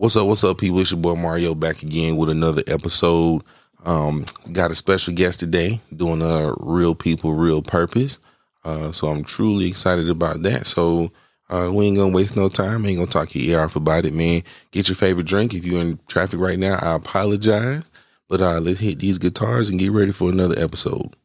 [0.00, 0.28] What's up?
[0.28, 0.78] What's up, people?
[0.78, 3.42] It's your boy Mario back again with another episode.
[3.84, 8.20] Um, got a special guest today doing a real people, real purpose.
[8.64, 10.66] Uh, so I'm truly excited about that.
[10.66, 11.10] So
[11.50, 12.86] uh, we ain't gonna waste no time.
[12.86, 14.42] Ain't gonna talk your ear off about it, man.
[14.70, 15.52] Get your favorite drink.
[15.52, 17.90] If you're in traffic right now, I apologize.
[18.28, 21.16] But uh, let's hit these guitars and get ready for another episode.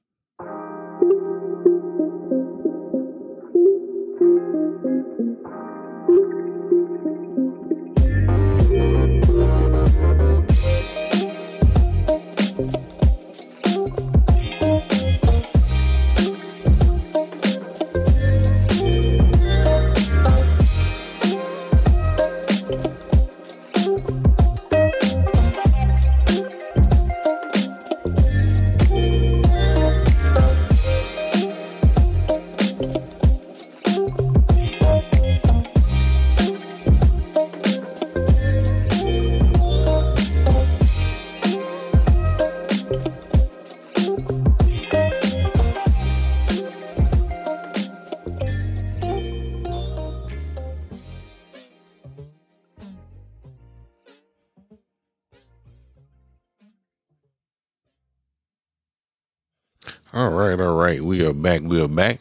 [60.55, 61.01] Right, all right.
[61.01, 61.61] We are back.
[61.61, 62.19] We are back.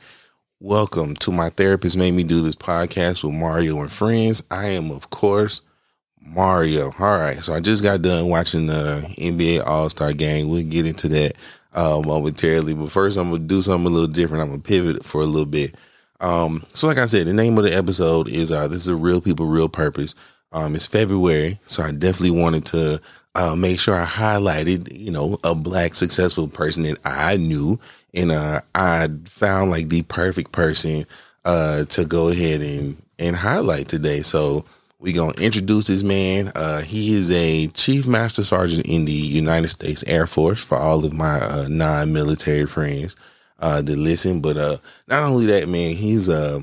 [0.61, 4.43] Welcome to my therapist made me do this podcast with Mario and friends.
[4.51, 5.61] I am, of course,
[6.21, 6.93] Mario.
[6.99, 7.43] All right.
[7.43, 10.49] So I just got done watching the NBA All Star game.
[10.49, 11.33] We'll get into that
[11.75, 12.75] uh, momentarily.
[12.75, 14.43] But first, I'm going to do something a little different.
[14.43, 15.77] I'm going to pivot for a little bit.
[16.21, 18.97] Um, so, like I said, the name of the episode is uh, This is a
[18.97, 20.15] Real People, Real Purpose.
[20.53, 21.59] Um, it's February.
[21.65, 23.01] So I definitely wanted to
[23.35, 27.79] uh, make sure I highlighted, you know, a black successful person that I knew,
[28.15, 31.07] and uh, I found like the perfect person
[31.45, 34.23] uh, to go ahead and and highlight today.
[34.23, 34.65] So
[34.99, 36.53] we gonna introduce this man.
[36.55, 40.63] Uh, he is a chief master sergeant in the United States Air Force.
[40.63, 43.17] For all of my uh, non-military friends
[43.61, 44.57] uh, that listen, but
[45.09, 46.61] not only that, man, he's a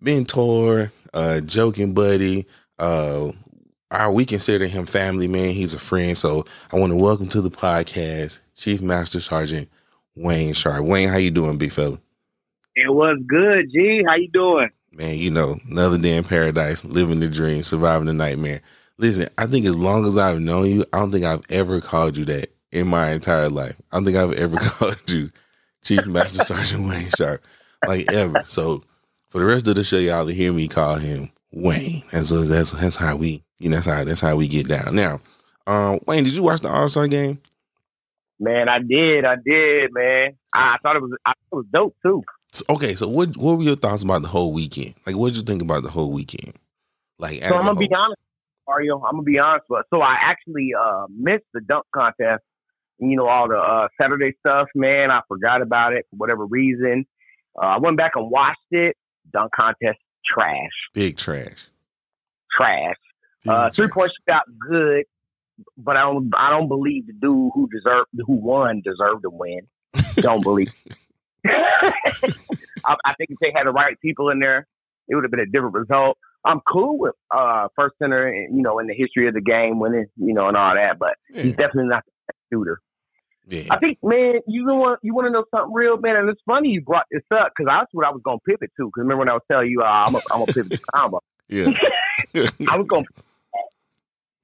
[0.00, 0.92] mentor,
[1.44, 2.46] joking buddy.
[2.78, 3.30] Uh,
[4.12, 5.50] we consider him family, man.
[5.50, 6.16] He's a friend.
[6.16, 9.68] So I want to welcome to the podcast, Chief Master Sergeant
[10.16, 10.84] Wayne Sharp.
[10.84, 11.98] Wayne, how you doing, big fella?
[12.76, 14.02] It was good, G.
[14.06, 14.70] How you doing?
[14.92, 18.60] Man, you know, another day in paradise, living the dream, surviving the nightmare.
[18.98, 22.16] Listen, I think as long as I've known you, I don't think I've ever called
[22.16, 23.76] you that in my entire life.
[23.90, 25.30] I don't think I've ever called you
[25.82, 27.44] Chief Master Sergeant Wayne Sharp,
[27.86, 28.44] like ever.
[28.46, 28.82] So
[29.30, 32.02] for the rest of the show, y'all to hear me call him Wayne.
[32.12, 34.94] And so that's that's how we you know, that's how that's how we get down.
[34.94, 35.20] Now,
[35.66, 37.40] um, Wayne, did you watch the All Star game?
[38.38, 40.36] Man, I did, I did, man.
[40.52, 42.22] I, I thought it was I thought it was dope too.
[42.52, 44.94] So, okay, so what what were your thoughts about the whole weekend?
[45.06, 46.52] Like, what did you think about the whole weekend?
[47.18, 48.20] Like, so I'm gonna be honest,
[48.68, 48.96] Mario.
[49.02, 49.66] I'm gonna be honest.
[49.68, 52.42] But so I actually uh, missed the dunk contest.
[52.98, 55.10] You know all the uh, Saturday stuff, man.
[55.10, 57.06] I forgot about it for whatever reason.
[57.56, 58.96] Uh, I went back and watched it.
[59.32, 60.70] Dunk contest, trash.
[60.92, 61.68] Big trash.
[62.56, 62.96] Trash.
[63.46, 65.04] Uh, three point shot good,
[65.76, 66.30] but I don't.
[66.36, 69.60] I don't believe the dude who deserved, who won, deserved to win.
[70.16, 70.72] don't believe.
[71.46, 74.66] I, I, think if they had the right people in there,
[75.08, 76.16] it would have been a different result.
[76.44, 80.06] I'm cool with uh, first center, you know, in the history of the game, winning,
[80.16, 80.98] you know, and all that.
[80.98, 81.42] But yeah.
[81.42, 82.80] he's definitely not the shooter.
[83.46, 83.64] Yeah.
[83.70, 86.70] I think, man, you want you want to know something real, man, and it's funny
[86.70, 88.86] you brought this up because that's what I was going to pivot to.
[88.86, 91.20] Because remember when I was telling you uh, I'm a, I'm a pivot to combo.
[91.48, 91.72] Yeah,
[92.34, 93.04] I was going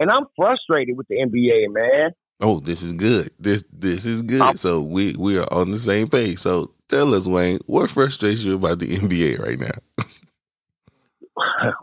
[0.01, 2.13] and I'm frustrated with the NBA, man.
[2.41, 3.31] Oh, this is good.
[3.39, 4.41] This this is good.
[4.41, 6.39] I'm, so we we are on the same page.
[6.39, 9.69] So tell us, Wayne, what frustrates you about the NBA right now?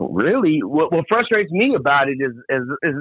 [0.00, 2.94] really, what, what frustrates me about it is, is, is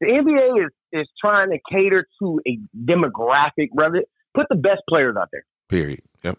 [0.00, 4.04] the NBA is is trying to cater to a demographic, brother.
[4.34, 5.44] Put the best players out there.
[5.68, 6.00] Period.
[6.22, 6.38] Yep.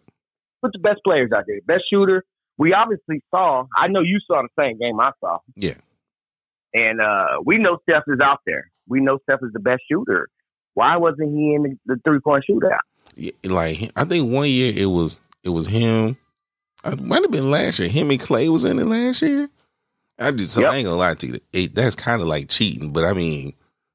[0.61, 1.59] Put the best players out there.
[1.65, 2.23] Best shooter.
[2.57, 3.65] We obviously saw.
[3.75, 5.39] I know you saw the same game I saw.
[5.55, 5.73] Yeah.
[6.73, 8.71] And uh, we know Steph is out there.
[8.87, 10.29] We know Steph is the best shooter.
[10.73, 12.79] Why wasn't he in the, the three point shootout?
[13.15, 16.17] Yeah, like I think one year it was it was him.
[16.85, 17.89] It might have been last year.
[17.89, 19.49] Him and Klay was in it last year.
[20.17, 20.71] I just so yep.
[20.71, 21.39] I ain't gonna lie to you.
[21.51, 23.53] It, that's kind of like cheating, but I mean,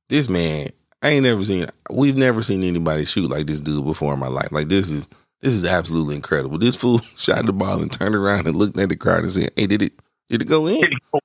[0.09, 0.69] this man,
[1.03, 1.67] I ain't never seen.
[1.91, 4.53] We've never seen anybody shoot like this dude before in my life.
[4.53, 5.09] Like this is
[5.41, 6.59] this is absolutely incredible.
[6.59, 9.51] This fool shot the ball and turned around and looked at the crowd and said,
[9.57, 9.93] "Hey, did it?
[10.29, 10.81] Did it go in?
[10.81, 11.21] Did it go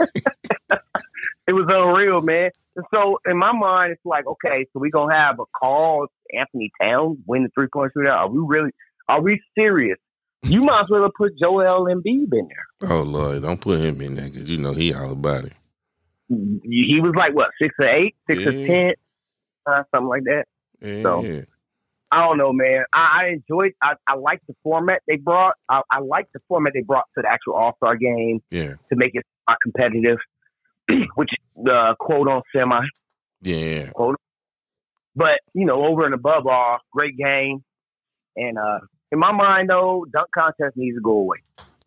[0.00, 0.22] in?"
[1.46, 2.50] it was unreal, man.
[2.74, 6.70] And so in my mind, it's like, okay, so we gonna have a call Anthony
[6.80, 8.16] Towns win the three point shootout.
[8.16, 8.70] Are we really?
[9.08, 9.98] Are we serious?
[10.44, 12.90] You might as well have put Joel Embiid in there.
[12.90, 15.52] Oh Lord, don't put him in there because you know he all about it.
[16.62, 18.48] He was like what six or eight, six yeah.
[18.48, 18.92] or ten,
[19.66, 20.44] uh, something like that.
[20.80, 21.02] Yeah.
[21.02, 21.42] So
[22.10, 22.84] I don't know, man.
[22.92, 23.72] I, I enjoyed.
[23.82, 25.54] I, I like the format they brought.
[25.68, 28.42] I, I like the format they brought to the actual All Star game.
[28.50, 29.24] Yeah, to make it
[29.62, 30.18] competitive,
[31.14, 32.80] which the uh, quote on semi.
[33.42, 33.90] Yeah.
[33.90, 34.16] Quote.
[35.14, 37.64] But you know, over and above all, great game.
[38.36, 38.80] And uh
[39.10, 41.38] in my mind, though, dunk contest needs to go away.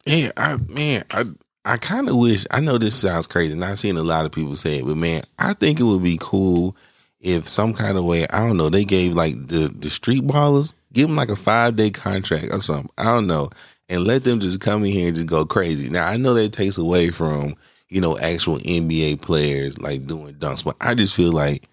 [0.06, 1.26] Yeah, I man, I
[1.66, 2.46] I kind of wish.
[2.52, 4.98] I know this sounds crazy, and I've seen a lot of people say it, but
[4.98, 6.78] man, I think it would be cool
[7.20, 8.28] if some kind of way.
[8.28, 8.70] I don't know.
[8.70, 12.62] They gave like the the street ballers give them like a five day contract or
[12.62, 12.90] something.
[12.98, 13.50] I don't know,
[13.90, 15.90] and let them just come in here and just go crazy.
[15.90, 17.56] Now I know that takes away from
[17.90, 21.68] you know actual NBA players like doing dunks, but I just feel like,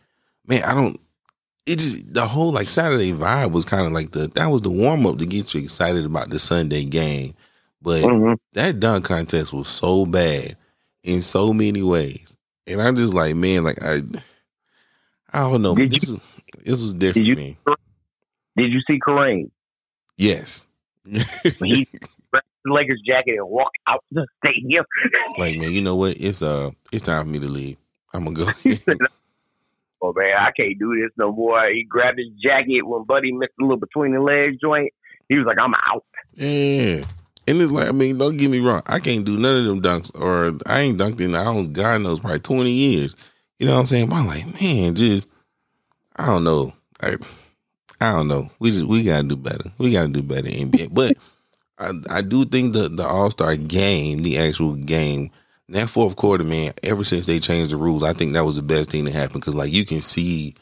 [0.47, 0.99] man, I don't
[1.67, 4.71] it just the whole like Saturday vibe was kind of like the that was the
[4.71, 7.35] warm up to get you excited about the Sunday game.
[7.83, 8.35] But mm-hmm.
[8.53, 10.57] that dunk contest was so bad
[11.03, 12.37] in so many ways,
[12.67, 13.99] and I'm just like, man, like I,
[15.33, 15.75] I don't know.
[15.75, 16.21] Did this you, is
[16.65, 17.27] this was different.
[17.27, 17.57] Did you,
[18.57, 19.51] did you see Kareem?
[20.17, 20.67] Yes.
[21.05, 21.89] he
[22.65, 24.85] the Lakers jacket and walked out the stadium.
[25.39, 26.17] like man, you know what?
[26.19, 27.77] It's uh, it's time for me to leave.
[28.15, 28.47] I'm gonna go.
[30.03, 31.69] oh man, I can't do this no more.
[31.69, 34.93] He grabbed his jacket when Buddy missed a little between the legs joint.
[35.29, 36.05] He was like, I'm out.
[36.35, 37.05] Yeah.
[37.47, 38.83] And it's like, I mean, don't get me wrong.
[38.87, 42.03] I can't do none of them dunks, or I ain't dunked in, I don't, God
[42.03, 43.17] knows, probably 20 years.
[43.59, 44.09] You know what I'm saying?
[44.09, 45.29] But I'm like, man, just,
[46.17, 46.73] I don't know.
[47.01, 47.17] I,
[48.01, 48.49] I don't know.
[48.59, 49.71] We just, we got to do better.
[49.79, 50.93] We got to do better in NBA.
[50.93, 51.17] But
[51.79, 55.31] I, I do think the, the All Star game, the actual game,
[55.69, 58.63] that fourth quarter, man, ever since they changed the rules, I think that was the
[58.63, 60.55] best thing to happen because like you can see,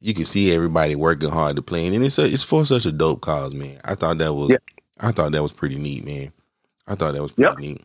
[0.00, 2.92] you can see everybody working hard to play, and it's a, it's for such a
[2.92, 3.80] dope cause, man.
[3.84, 4.56] I thought that was, yeah.
[5.00, 6.32] I thought that was pretty neat, man.
[6.86, 7.58] I thought that was pretty yep.
[7.58, 7.84] neat.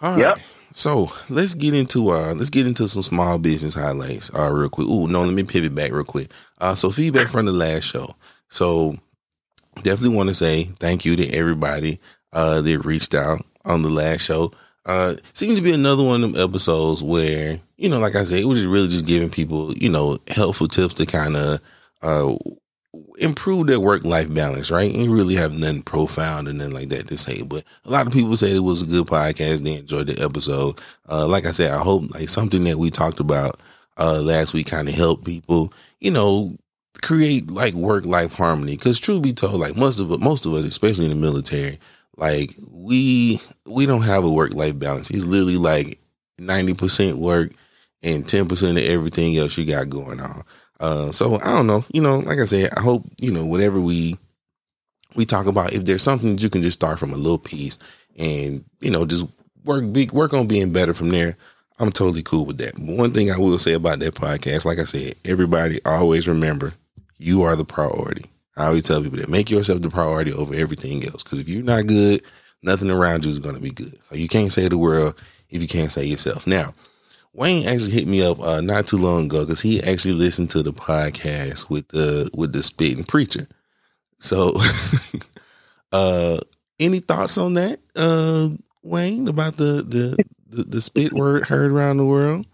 [0.00, 0.20] All right.
[0.20, 0.38] Yep.
[0.72, 4.88] So let's get into uh let's get into some small business highlights uh real quick.
[4.88, 6.30] Ooh, no, let me pivot back real quick.
[6.60, 8.14] Uh so feedback from the last show.
[8.48, 8.96] So
[9.82, 12.00] definitely want to say thank you to everybody
[12.32, 14.52] uh that reached out on the last show.
[14.86, 18.40] Uh, seems to be another one of them episodes where, you know, like I said,
[18.40, 21.60] it was just really just giving people, you know, helpful tips to kind of
[22.02, 22.36] uh,
[23.18, 24.92] improve their work life balance, right?
[24.94, 27.42] And really have nothing profound and nothing like that to say.
[27.42, 29.62] But a lot of people said it was a good podcast.
[29.62, 30.80] They enjoyed the episode.
[31.08, 33.60] Uh, like I said, I hope like something that we talked about
[33.98, 36.56] uh, last week kind of helped people, you know,
[37.02, 38.76] create like work life harmony.
[38.76, 41.78] Because truth be told, like most of most of us, especially in the military,
[42.16, 45.10] like we we don't have a work life balance.
[45.10, 45.98] It's literally like
[46.38, 47.52] ninety percent work
[48.02, 50.42] and ten percent of everything else you got going on.
[50.80, 51.84] Uh, so I don't know.
[51.92, 54.16] You know, like I said, I hope you know whatever we
[55.16, 55.72] we talk about.
[55.72, 57.78] If there's something that you can just start from a little piece
[58.18, 59.26] and you know just
[59.64, 61.36] work big work on being better from there.
[61.80, 62.78] I'm totally cool with that.
[62.78, 66.72] One thing I will say about that podcast, like I said, everybody always remember
[67.18, 68.26] you are the priority.
[68.56, 71.24] I always tell people that make yourself the priority over everything else.
[71.24, 72.22] Because if you're not good,
[72.62, 73.94] nothing around you is going to be good.
[74.04, 76.46] So you can't say the world if you can't say yourself.
[76.46, 76.74] Now,
[77.34, 80.62] Wayne actually hit me up uh, not too long ago because he actually listened to
[80.62, 83.48] the podcast with the with the spitting preacher.
[84.20, 84.54] So,
[85.92, 86.38] uh,
[86.78, 88.50] any thoughts on that, uh,
[88.82, 92.46] Wayne, about the the the, the spit word heard around the world?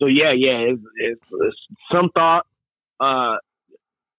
[0.00, 1.56] So yeah, yeah, it's, it's, it's
[1.90, 2.46] some thought.
[3.00, 3.36] Uh,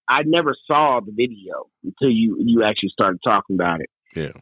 [0.09, 3.89] I never saw the video until you you actually started talking about it.
[4.13, 4.33] Yeah.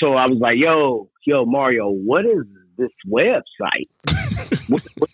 [0.00, 2.44] So I was like, "Yo, yo, Mario, what is
[2.76, 4.68] this website?
[4.68, 5.10] what, what,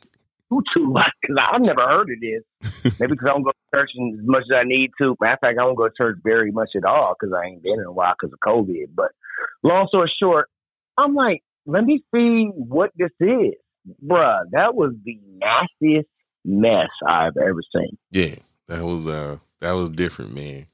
[0.51, 1.05] YouTube?
[1.21, 2.95] Because I've never heard of this.
[2.99, 5.17] Maybe because I don't go searching as much as I need to.
[5.21, 7.63] Matter of fact, I don't go to church very much at all because I ain't
[7.63, 8.89] been in a while because of COVID.
[8.95, 9.11] But
[9.63, 10.49] long story short,
[10.97, 13.55] I'm like, let me see what this is,
[14.05, 14.41] bruh.
[14.53, 16.09] That was the nastiest
[16.45, 17.99] mess I've ever seen.
[18.11, 18.37] Yeah,
[18.69, 20.67] that was uh that was different, man.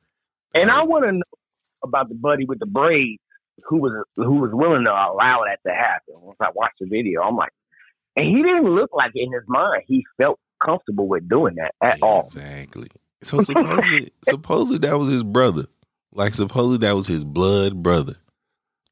[0.55, 1.23] And I want to know
[1.83, 3.21] about the buddy with the braids
[3.63, 6.15] who was who was willing to allow that to happen.
[6.21, 7.53] Once I watched the video, I'm like,
[8.17, 11.95] and he didn't look like in his mind he felt comfortable with doing that at
[11.95, 12.09] exactly.
[12.09, 12.21] all.
[12.21, 12.89] Exactly.
[13.23, 15.65] So supposedly, supposedly that was his brother.
[16.13, 18.15] Like supposedly that was his blood brother.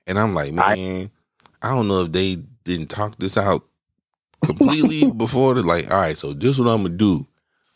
[0.06, 1.10] And I'm like, man, I,
[1.62, 3.64] I don't know if they didn't talk this out
[4.44, 5.54] completely before.
[5.54, 7.24] The, like, all right, so this is what I'm gonna do.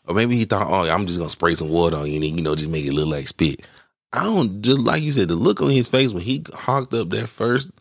[0.07, 2.43] Or maybe he thought, oh, I'm just gonna spray some water on you and you
[2.43, 3.65] know just make it look like spit.
[4.13, 7.09] I don't just like you said, the look on his face when he hawked up
[7.09, 7.71] that first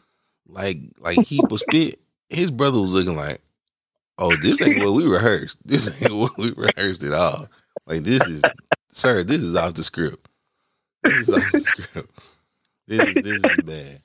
[0.46, 3.40] like like heap of spit, his brother was looking like,
[4.18, 5.58] Oh, this ain't what we rehearsed.
[5.64, 7.46] This ain't what we rehearsed at all.
[7.86, 8.42] Like this is
[8.88, 10.28] sir, this is off the script.
[11.02, 12.10] This is off the script.
[12.86, 14.00] This is this is bad.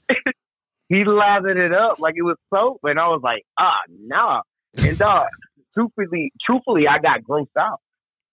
[0.90, 4.42] He lathered it up like it was soap, and I was like, ah, nah.
[4.78, 5.28] And dog,
[5.74, 7.80] truthfully, truthfully, I got grossed out.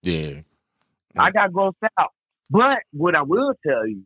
[0.01, 0.41] Yeah.
[1.17, 2.11] I got grossed out.
[2.49, 4.03] But what I will tell you,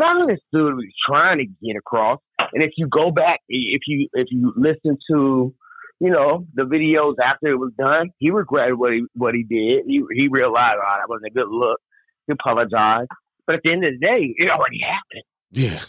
[0.00, 2.20] I understood what he's trying to get across.
[2.38, 5.54] And if you go back, if you if you listen to,
[6.00, 9.84] you know, the videos after it was done, he regretted what he what he did.
[9.86, 11.80] He he realized, oh, that wasn't a good look.
[12.26, 13.08] He apologized.
[13.46, 15.24] But at the end of the day, it already happened.
[15.50, 15.80] Yeah.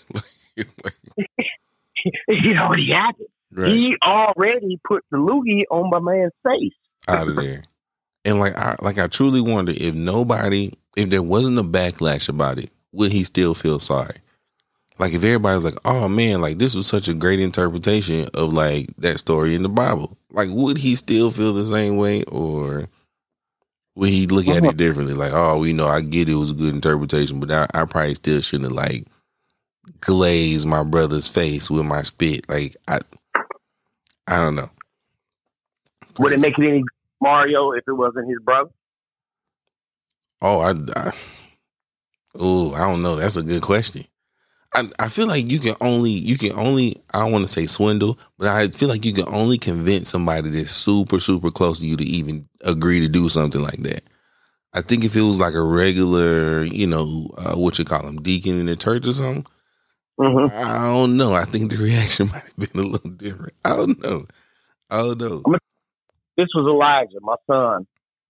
[2.28, 3.28] it already happened.
[3.52, 3.72] Right.
[3.72, 6.74] He already put the loogie on my man's face.
[7.08, 7.64] Out of there.
[8.26, 12.60] And like I like I truly wonder if nobody if there wasn't a backlash about
[12.60, 14.18] it, would he still feel sorry?
[14.98, 18.88] Like if everybody's like, "Oh man, like this was such a great interpretation of like
[18.98, 22.90] that story in the Bible," like would he still feel the same way, or
[23.96, 24.72] would he look at it uh-huh.
[24.74, 25.14] differently?
[25.14, 27.86] Like, "Oh, we know I get it, it was a good interpretation, but I, I
[27.86, 29.06] probably still shouldn't have like
[30.02, 33.00] glazed my brother's face with my spit." Like I,
[34.28, 34.70] I don't know.
[36.02, 36.24] Crazy.
[36.24, 36.84] Would it make it any
[37.22, 38.72] Mario if it wasn't his brother?
[40.42, 41.12] Oh, I, I
[42.36, 43.16] oh, I don't know.
[43.18, 44.04] That's a good question.
[44.74, 47.66] I, I feel like you can only you can only I don't want to say
[47.66, 51.86] swindle, but I feel like you can only convince somebody that's super super close to
[51.86, 54.04] you to even agree to do something like that.
[54.74, 58.22] I think if it was like a regular, you know, uh, what you call them,
[58.22, 59.46] deacon in the church or something,
[60.20, 60.56] mm-hmm.
[60.56, 61.34] I don't know.
[61.34, 63.54] I think the reaction might have been a little different.
[63.66, 64.28] I don't know.
[64.92, 65.44] I don't know.
[66.38, 67.88] This was Elijah, my son.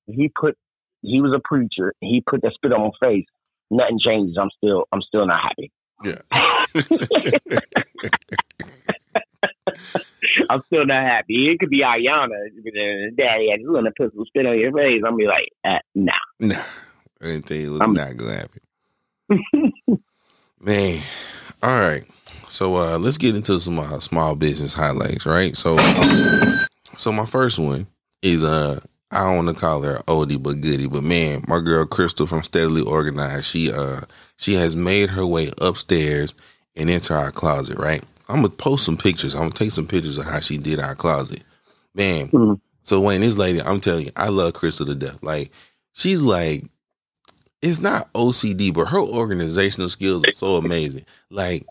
[0.08, 0.58] He put
[1.02, 1.94] he was a preacher.
[2.02, 3.26] He put that spit on my face.
[3.72, 4.38] Nothing changes.
[4.40, 5.72] I'm still I'm still not happy.
[6.04, 6.20] Yeah.
[10.50, 11.50] I'm still not happy.
[11.50, 12.30] It could be Ayana.
[13.16, 15.04] Daddy, I just want to put some spit on your face.
[15.06, 16.14] I'm be like, uh, nah.
[16.40, 16.64] Nah.
[17.22, 18.62] I didn't tell you it was I'm, not to happen.
[20.62, 21.02] Man.
[21.62, 22.06] All right.
[22.48, 25.56] So uh, let's get into some uh, small business highlights, right?
[25.56, 25.78] So,
[26.98, 27.88] so my first one
[28.22, 28.80] is uh
[29.12, 32.44] I don't want to call her oldie but goodie, but man, my girl Crystal from
[32.44, 34.02] Steadily Organized, she uh
[34.38, 36.36] she has made her way upstairs
[36.76, 38.04] and into our closet, right?
[38.28, 39.34] I'm gonna post some pictures.
[39.34, 41.44] I'm gonna take some pictures of how she did our closet.
[41.96, 42.28] Man.
[42.28, 42.54] Mm-hmm.
[42.84, 45.22] So Wayne, this lady, I'm telling you, I love Crystal to death.
[45.22, 45.52] Like,
[45.94, 46.64] she's like,
[47.62, 51.04] it's not OCD, but her organizational skills are so amazing.
[51.30, 51.66] Like,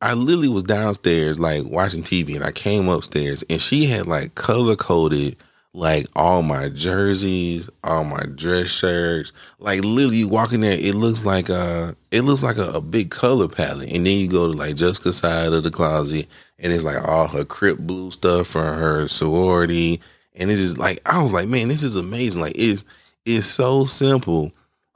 [0.00, 4.34] I literally was downstairs, like watching TV, and I came upstairs, and she had like
[4.34, 5.36] color coded
[5.74, 9.32] like all my jerseys, all my dress shirts.
[9.58, 12.80] Like literally you walk in there, it looks like a it looks like a, a,
[12.80, 13.90] big color palette.
[13.92, 16.26] And then you go to like Jessica's side of the closet
[16.58, 20.00] and it's like all her Crip blue stuff for her sorority.
[20.34, 22.42] And it is like I was like, man, this is amazing.
[22.42, 22.84] Like it's
[23.24, 24.52] it's so simple,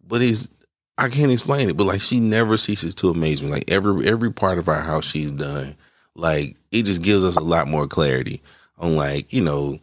[0.07, 0.51] but it's
[0.99, 1.77] I can't explain it.
[1.77, 3.49] But like she never ceases to amaze me.
[3.49, 5.75] Like every every part of our house she's done,
[6.15, 8.43] like it just gives us a lot more clarity
[8.79, 9.79] on like, you know,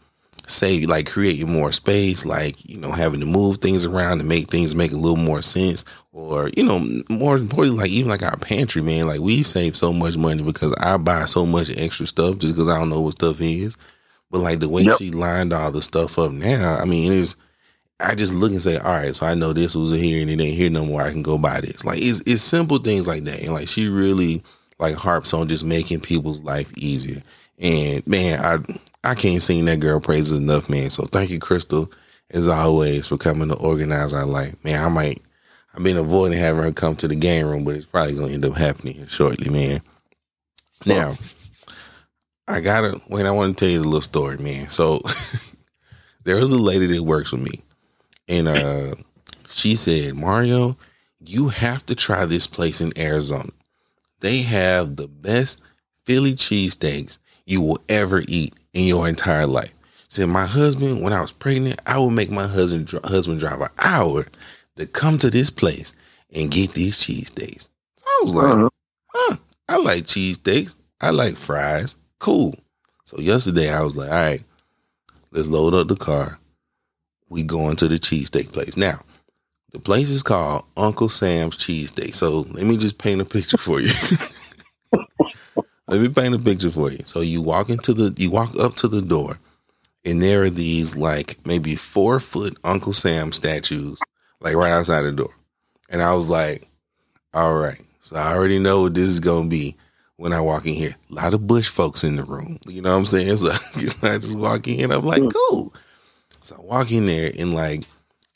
[0.48, 4.50] save like creating more space like you know having to move things around to make
[4.50, 8.38] things make a little more sense or you know more importantly like even like our
[8.38, 9.08] pantry man.
[9.08, 12.70] Like we save so much money because i buy so much extra stuff just because
[12.70, 13.76] i don't know what stuff is.
[14.30, 14.98] But like the way yep.
[14.98, 17.36] she lined all the stuff up now i mean it's
[18.00, 20.44] i just look and say all right so i know this was here and it
[20.44, 21.02] ain't here no more.
[21.02, 21.86] I can go buy this.
[21.86, 23.42] Like it's, it's simple things like that.
[23.42, 24.44] And like she really
[24.80, 27.22] like harps on just making people's life easier.
[27.60, 28.58] And man i
[29.04, 30.90] I can't sing that girl praises enough, man.
[30.90, 31.92] So thank you, Crystal,
[32.32, 34.56] as always, for coming to organize our life.
[34.64, 35.22] Man, I might
[35.76, 38.46] I've been avoiding having her come to the game room, but it's probably gonna end
[38.46, 39.82] up happening shortly, man.
[40.86, 41.16] Now,
[42.48, 44.70] I gotta wait, I want to tell you the little story, man.
[44.70, 45.02] So
[46.24, 47.62] there was a lady that works with me,
[48.28, 48.96] and uh
[49.50, 50.78] she said, Mario,
[51.20, 53.52] you have to try this place in Arizona.
[54.20, 55.62] They have the best
[56.06, 59.74] Philly cheesesteaks you will ever eat in your entire life.
[60.10, 63.70] Said my husband, when I was pregnant, I would make my husband husband drive an
[63.80, 64.26] hour
[64.76, 65.94] to come to this place
[66.36, 67.70] and get these cheesesteaks.
[67.98, 68.70] So I was like, uh-huh.
[69.08, 69.36] huh,
[69.70, 70.76] I like cheesesteaks.
[71.02, 71.98] I like fries.
[72.20, 72.56] Cool.
[73.06, 74.44] So yesterday I was like, all right,
[75.32, 76.40] let's load up the car.
[77.30, 78.78] We going to the cheesesteak place.
[78.78, 79.00] Now,
[79.72, 82.14] the place is called Uncle Sam's Cheesesteak.
[82.14, 83.90] So let me just paint a picture for you.
[85.94, 86.98] Let me paint a picture for you.
[87.06, 89.38] So you walk into the, you walk up to the door,
[90.04, 94.00] and there are these like maybe four foot Uncle Sam statues,
[94.42, 95.30] like right outside the door.
[95.92, 96.68] And I was like,
[97.32, 99.76] all right, so I already know what this is gonna be
[100.18, 100.96] when I walk in here.
[101.12, 102.58] A lot of bush folks in the room.
[102.68, 103.38] You know what I'm saying?
[103.38, 103.52] So
[104.02, 105.32] I just walk in, I'm like, mm.
[105.32, 105.76] cool.
[106.42, 107.84] So I walk in there and like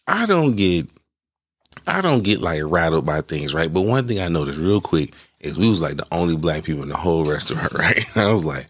[0.08, 0.88] I don't get
[1.88, 3.74] I don't get like rattled by things, right?
[3.74, 6.84] But one thing I noticed real quick is we was like the only black people
[6.84, 8.18] in the whole restaurant, right?
[8.18, 8.68] I was like,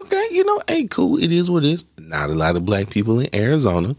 [0.00, 1.16] Okay, you know, hey, cool.
[1.16, 1.84] It is what it is.
[1.98, 3.96] Not a lot of black people in Arizona.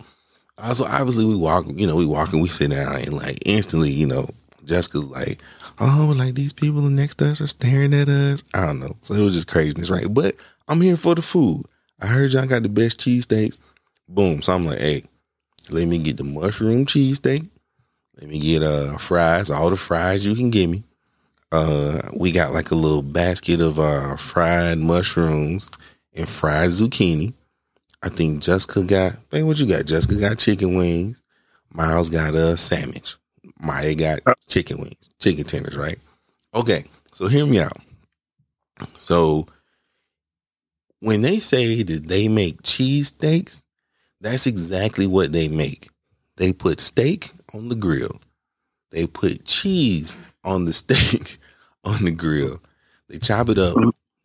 [0.57, 3.91] Also, obviously, we walk, you know, we walk and we sit down and like instantly,
[3.91, 4.27] you know,
[4.65, 5.39] Jessica's like,
[5.79, 8.43] oh, like these people next to us are staring at us.
[8.53, 8.95] I don't know.
[9.01, 10.11] So it was just craziness, right?
[10.11, 10.35] But
[10.67, 11.65] I'm here for the food.
[12.01, 13.57] I heard y'all got the best cheesesteaks.
[14.07, 14.41] Boom.
[14.41, 15.03] So I'm like, hey,
[15.71, 17.47] let me get the mushroom cheesesteak.
[18.19, 20.83] Let me get uh fries, all the fries you can give me.
[21.51, 25.71] Uh we got like a little basket of uh fried mushrooms
[26.15, 27.33] and fried zucchini.
[28.03, 29.85] I think Jessica got, hey, what you got?
[29.85, 31.21] Jessica got chicken wings.
[31.73, 33.15] Miles got a sandwich.
[33.61, 35.99] Maya got chicken wings, chicken tenders, right?
[36.55, 37.77] Okay, so hear me out.
[38.95, 39.47] So
[41.01, 43.65] when they say that they make cheese steaks,
[44.21, 45.89] that's exactly what they make.
[46.37, 48.15] They put steak on the grill.
[48.91, 50.15] They put cheese
[50.47, 51.37] on the steak
[51.83, 52.59] on the grill.
[53.09, 53.77] They chop it up,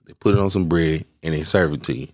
[0.06, 2.08] they put it on some bread, and they serve it to you.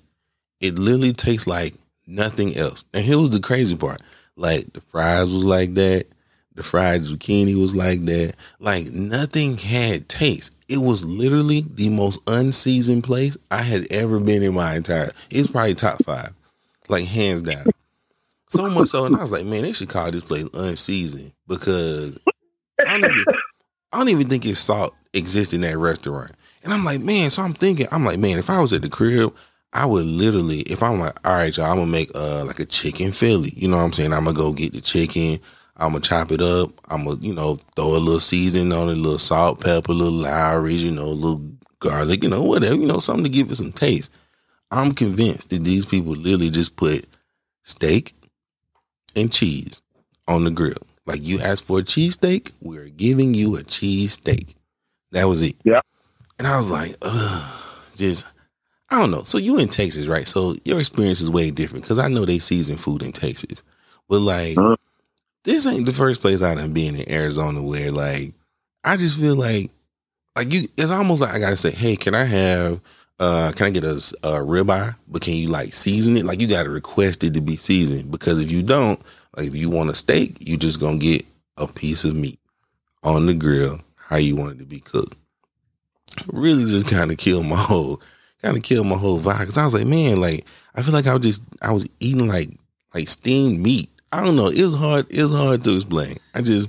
[0.61, 1.75] It literally tastes like
[2.07, 2.85] nothing else.
[2.93, 4.03] And here was the crazy part.
[4.37, 6.07] Like the fries was like that.
[6.55, 8.35] The fried zucchini was like that.
[8.59, 10.53] Like nothing had taste.
[10.69, 15.11] It was literally the most unseasoned place I had ever been in my entire.
[15.31, 16.35] It's probably top five,
[16.89, 17.65] like hands down.
[18.49, 22.19] So much so, and I was like, man, they should call this place unseasoned because
[22.87, 22.99] I
[23.93, 26.33] I don't even think it's salt exists in that restaurant.
[26.63, 28.89] And I'm like, man, so I'm thinking, I'm like, man, if I was at the
[28.89, 29.35] crib,
[29.73, 32.65] I would literally, if I'm like, all right, y'all, I'm gonna make uh like a
[32.65, 33.53] chicken Philly.
[33.55, 34.13] You know what I'm saying?
[34.13, 35.39] I'm gonna go get the chicken.
[35.77, 36.71] I'm gonna chop it up.
[36.91, 39.95] I'm gonna, you know, throw a little seasoning on it, a little salt, pepper, a
[39.95, 41.45] little Lawry's, you know, a little
[41.81, 44.11] garlic, you know, whatever, you know, something to give it some taste.
[44.71, 47.07] I'm convinced that these people literally just put
[47.63, 48.15] steak
[49.15, 49.81] and cheese
[50.27, 50.75] on the grill.
[51.09, 54.55] Like you asked for a cheesesteak, we're giving you a cheesesteak.
[55.13, 55.57] That was it.
[55.65, 55.81] Yeah.
[56.39, 58.27] And I was like, ugh, just
[58.91, 59.23] I don't know.
[59.23, 60.29] So you in Texas, right?
[60.29, 63.63] So your experience is way different because I know they season food in Texas,
[64.07, 64.77] but like uh-huh.
[65.45, 68.35] this ain't the first place I done been in Arizona where like
[68.85, 69.71] I just feel like
[70.37, 70.69] like you.
[70.77, 72.83] It's almost like I gotta say, hey, can I have?
[73.19, 74.95] uh Can I get a, a ribeye?
[75.09, 76.27] But can you like season it?
[76.27, 79.01] Like you gotta request it to be seasoned because if you don't,
[79.37, 81.25] like if you want a steak, you just gonna get
[81.57, 82.39] a piece of meat
[83.03, 85.15] on the grill how you want it to be cooked.
[86.29, 88.01] Really, just kind of kill my whole
[88.43, 91.07] kind of killed my whole vibe because I was like, man, like I feel like
[91.07, 92.51] I was just I was eating like
[92.95, 93.91] like steamed meat.
[94.13, 94.49] I don't know.
[94.49, 95.07] It was hard.
[95.11, 96.17] It was hard to explain.
[96.35, 96.69] I just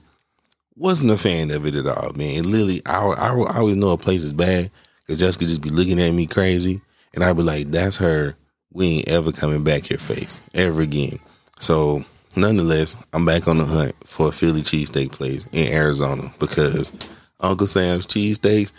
[0.75, 2.49] wasn't a fan of it at all, man.
[2.49, 6.01] Literally, I, I, I always know a place is bad because Jessica just be looking
[6.01, 6.81] at me crazy,
[7.13, 8.35] and I'd be like, "That's her.
[8.71, 11.19] We ain't ever coming back here face ever again."
[11.59, 12.03] So,
[12.35, 16.91] nonetheless, I'm back on the hunt for a Philly cheesesteak place in Arizona because
[17.39, 18.71] Uncle Sam's cheesesteaks,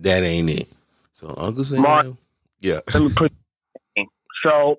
[0.00, 0.68] that ain't it.
[1.12, 2.06] So Uncle Sam, Mark,
[2.60, 2.80] yeah.
[2.92, 3.32] Let me put.
[4.44, 4.76] So,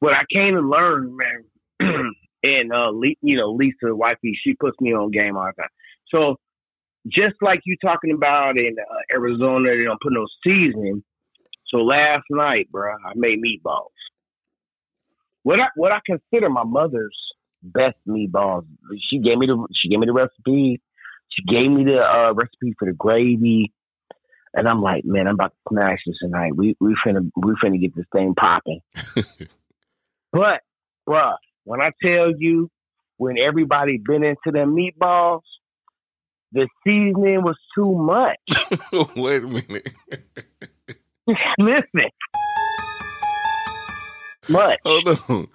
[0.00, 4.94] what I came to learn, man, and uh, you know, Lisa, wifey, she puts me
[4.94, 5.70] on game all the time.
[6.08, 6.36] So,
[7.06, 11.02] just like you talking about in uh, Arizona, they don't put no seasoning.
[11.68, 13.88] So last night, bro, I made meatballs.
[15.42, 17.16] What I what I consider my mother's
[17.64, 18.66] best meatballs.
[19.10, 20.80] She gave me the she gave me the recipe.
[21.30, 23.72] She gave me the uh, recipe for the gravy.
[24.56, 26.54] And I'm like, man, I'm about to smash this tonight.
[26.54, 28.80] We we finna we finna get this thing popping.
[30.32, 30.60] but,
[31.08, 32.70] bruh, when I tell you,
[33.16, 35.40] when everybody been into them meatballs,
[36.52, 38.36] the seasoning was too much.
[39.16, 39.88] Wait a minute.
[41.58, 42.10] Listen.
[44.48, 44.78] Much.
[44.84, 45.46] Hold on.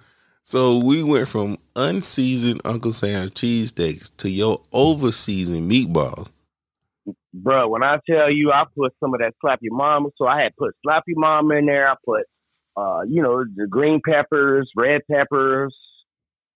[0.50, 6.30] So we went from unseasoned Uncle Sam cheesesteaks to your overseasoned meatballs
[7.32, 10.42] bro, when I tell you I put some of that Slap Ya Mama, so I
[10.42, 11.88] had put Slap Ya Mama in there.
[11.88, 12.24] I put,
[12.76, 15.76] uh, you know, the green peppers, red peppers,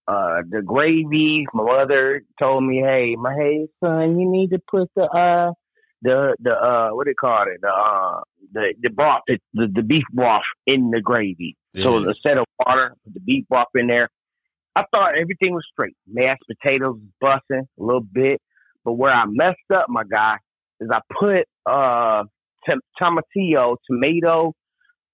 [0.07, 1.47] uh, the gravy.
[1.53, 5.53] My mother told me, hey, my hey son, you need to put the uh,
[6.03, 8.21] the the uh, what do you call it, the uh,
[8.53, 11.57] the the broth, the, the beef broth in the gravy.
[11.75, 11.85] Yeah.
[11.85, 14.09] So instead of water, put the beef broth in there.
[14.77, 15.97] I thought everything was straight.
[16.07, 18.41] Mashed potatoes busting a little bit.
[18.85, 20.37] But where I messed up, my guy,
[20.81, 22.25] is I put uh
[22.67, 24.53] t- tomatillo, tomato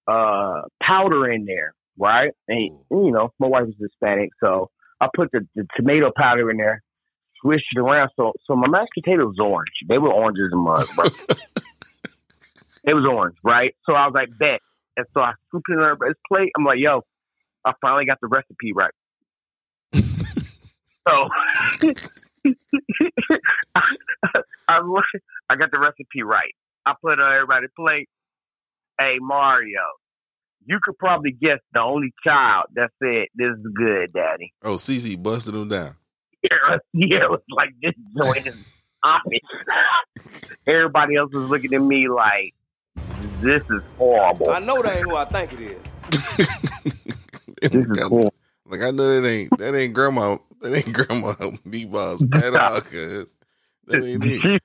[0.07, 2.31] uh powder in there, right?
[2.47, 4.69] And you know, my wife is Hispanic, so
[4.99, 6.83] I put the, the tomato powder in there,
[7.41, 8.09] swished it around.
[8.15, 9.69] So so my mashed potatoes orange.
[9.87, 11.05] They were oranges as a mug, bro.
[12.83, 13.75] it was orange, right?
[13.85, 14.59] So I was like, bet.
[14.97, 16.51] And so I scooped it in everybody's plate.
[16.57, 17.03] I'm like, yo,
[17.65, 18.91] I finally got the recipe right.
[19.93, 20.03] so
[21.05, 21.93] I,
[24.67, 24.81] I,
[25.49, 26.53] I got the recipe right.
[26.85, 28.09] I put it on everybody's plate.
[28.99, 29.79] Hey Mario,
[30.65, 35.21] you could probably guess the only child that said, "This is good, Daddy." Oh, Cece
[35.21, 35.95] busted him down.
[36.43, 40.57] Yeah, yeah, it was like this joint is honest.
[40.67, 42.53] Everybody else was looking at me like,
[43.41, 45.77] "This is horrible." I know that ain't who I think it is.
[47.61, 48.33] this is cool.
[48.65, 51.33] Like I know that ain't that ain't grandma that ain't grandma
[51.67, 53.35] meatballs at all, cause
[53.87, 54.61] that ain't it.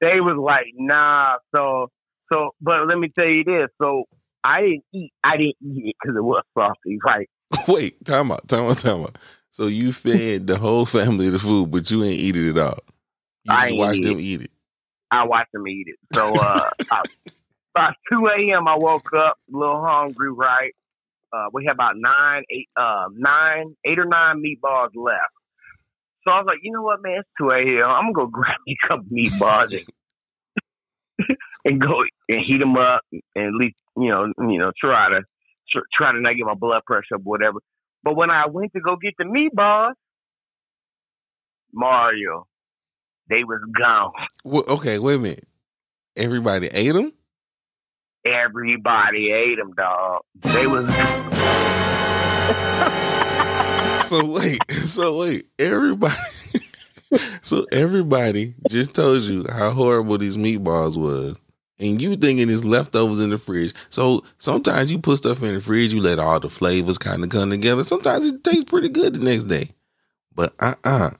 [0.00, 1.36] They was like, nah.
[1.54, 1.88] So
[2.32, 3.68] so, but let me tell you this.
[3.80, 4.04] So
[4.44, 5.12] I didn't eat.
[5.24, 7.28] I didn't eat it because it was salty, right?
[7.68, 9.16] Wait, time out, time out, time out.
[9.50, 12.78] So you fed the whole family the food, but you ain't eat it at all.
[13.44, 14.22] You I just ain't watched eat them it.
[14.22, 14.50] eat it.
[15.10, 15.96] I watched them eat it.
[16.14, 17.08] So uh, about-
[17.76, 18.66] about two a.m.
[18.66, 20.72] I woke up a little hungry, right?
[21.32, 25.20] Uh, we had about nine, eight, uh, nine, eight or nine meatballs left.
[26.24, 27.18] So I was like, you know what, man?
[27.18, 27.88] It's two a.m.
[27.88, 29.84] I'm gonna go grab me a couple meatballs
[31.18, 35.10] and, and go and heat them up, and at least you know, you know, try
[35.10, 35.20] to
[35.96, 37.58] try to not get my blood pressure up, or whatever.
[38.02, 39.94] But when I went to go get the meatballs,
[41.72, 42.46] Mario,
[43.28, 44.12] they was gone.
[44.44, 45.46] Well, okay, wait a minute.
[46.16, 47.12] Everybody ate them.
[48.26, 50.22] Everybody ate them, dog.
[50.42, 50.86] They was
[54.06, 56.14] So wait, so wait, everybody.
[57.42, 61.40] so everybody just told you how horrible these meatballs was,
[61.78, 63.72] and you thinking it's leftovers in the fridge.
[63.88, 67.30] So sometimes you put stuff in the fridge, you let all the flavors kind of
[67.30, 67.84] come together.
[67.84, 69.70] Sometimes it tastes pretty good the next day,
[70.34, 71.10] but uh uh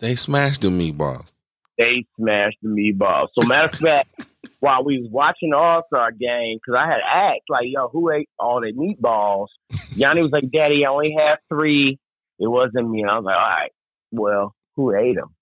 [0.00, 1.30] they smashed the meatballs.
[1.78, 3.28] They smashed the meatballs.
[3.38, 4.08] So matter of fact,
[4.60, 8.10] while we was watching the All Star game, because I had asked like, "Yo, who
[8.10, 9.48] ate all the meatballs?"
[9.94, 11.98] Yanni was like, "Daddy, I only have three.
[12.38, 13.72] It wasn't me." And I was like, "All right,
[14.12, 15.34] well, who ate them?"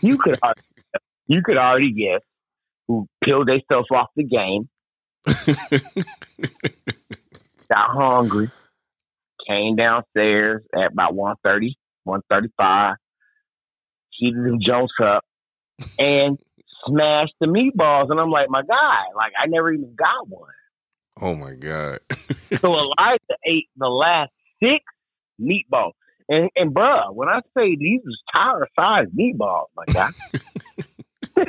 [0.00, 0.60] you could already,
[1.26, 2.20] you could already guess
[2.88, 4.68] who peeled themselves off the game,
[7.68, 8.50] got hungry,
[9.46, 11.74] came downstairs at about 1.30,
[12.06, 12.94] 1.35,
[14.10, 15.24] heated them Jones up,
[15.98, 16.38] and
[16.86, 18.10] smashed the meatballs.
[18.10, 20.50] And I'm like, my guy, like I never even got one.
[21.20, 21.98] oh my god!
[22.58, 24.30] So Elijah ate the last
[24.62, 24.84] six
[25.40, 25.92] meatballs.
[26.28, 30.10] And and bruh, when I say these was tire sized meatballs, my guy,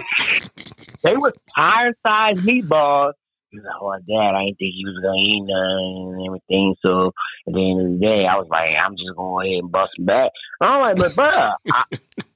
[1.04, 3.14] they were tire sized meatballs.
[3.50, 6.76] He's like, oh, Dad, I didn't think he was going to eat none and everything.
[6.84, 7.12] So
[7.48, 9.92] at the end of the day, I was like, I'm just going ahead and bust
[9.96, 10.32] them back.
[10.60, 11.84] And I'm like, but bruh, I,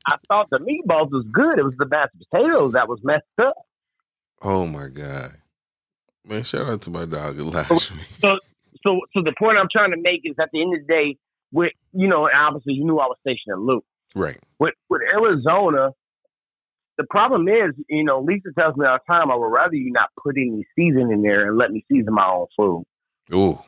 [0.07, 1.59] I thought the meatballs was good.
[1.59, 3.55] It was the mashed potatoes that was messed up.
[4.41, 5.31] oh my god!
[6.25, 7.77] Man, shout out to my dog Elijah.
[7.77, 8.37] so
[8.85, 11.17] so so the point I'm trying to make is at the end of the day,
[11.51, 13.85] with you know, obviously you knew I was stationed in Luke.
[14.15, 14.39] right.
[14.59, 15.91] With with Arizona,
[16.97, 19.91] the problem is, you know, Lisa tells me all the time, I would rather you
[19.91, 22.83] not put any season in there and let me season my own food.
[23.31, 23.63] Oh.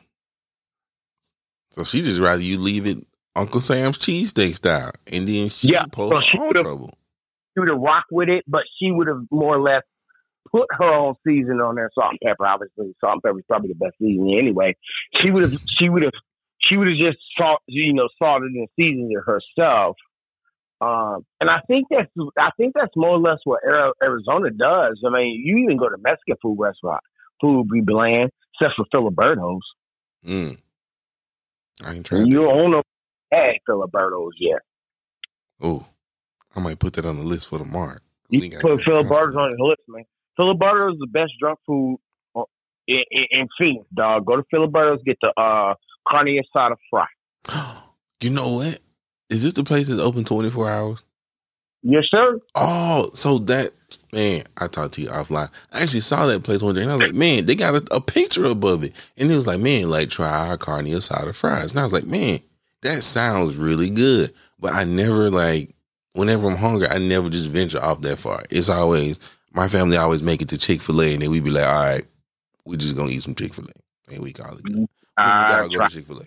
[1.70, 3.06] So she just rather you leave it
[3.40, 6.98] Uncle Sam's cheesesteak style, and then she Yeah, pull so her she own trouble.
[7.54, 9.82] She would have rocked with it, but she would have more or less
[10.52, 12.46] put her own season on there, salt and pepper.
[12.46, 14.76] Obviously, salt and pepper is probably the best seasoning anyway.
[15.20, 16.12] She would have, she would have,
[16.58, 19.96] she would have just salt, you know, salted and seasoned it herself.
[20.82, 23.60] Um, and I think that's, I think that's more or less what
[24.02, 25.02] Arizona does.
[25.06, 27.02] I mean, you even go to Mexican food restaurant,
[27.40, 29.62] food be bland, except for Filiberto's.
[30.26, 30.58] Mm.
[31.82, 32.26] I ain't trying.
[32.26, 32.82] You don't know
[33.32, 34.60] had Filiberto's yet.
[35.60, 35.86] Oh,
[36.54, 37.98] I might put that on the list for tomorrow.
[38.28, 40.04] You can put Filiberto's on your list, man.
[40.38, 41.98] Filiberto's is the best drunk food
[42.86, 44.26] in, in, in Phoenix, dog.
[44.26, 45.74] Go to Filiberto's, get the uh,
[46.08, 47.06] carne asada fry.
[48.22, 48.78] You know what?
[49.30, 51.02] Is this the place that's open twenty four hours?
[51.82, 52.38] Yes, sir.
[52.54, 53.70] Oh, so that
[54.12, 55.48] man, I talked to you offline.
[55.72, 57.96] I actually saw that place one day, and I was like, man, they got a,
[57.96, 61.70] a picture above it, and it was like, man, like try our carne asada fries,
[61.70, 62.40] and I was like, man,
[62.82, 65.74] that sounds really good, but I never like,
[66.14, 68.42] whenever I'm hungry, I never just venture off that far.
[68.50, 69.20] It's always
[69.52, 71.82] my family always make it to Chick Fil A, and then we be like, all
[71.82, 72.06] right,
[72.64, 74.86] we just gonna eat some Chick Fil A, and we call it good.
[75.16, 76.24] Uh, gotta go Chick Fil A.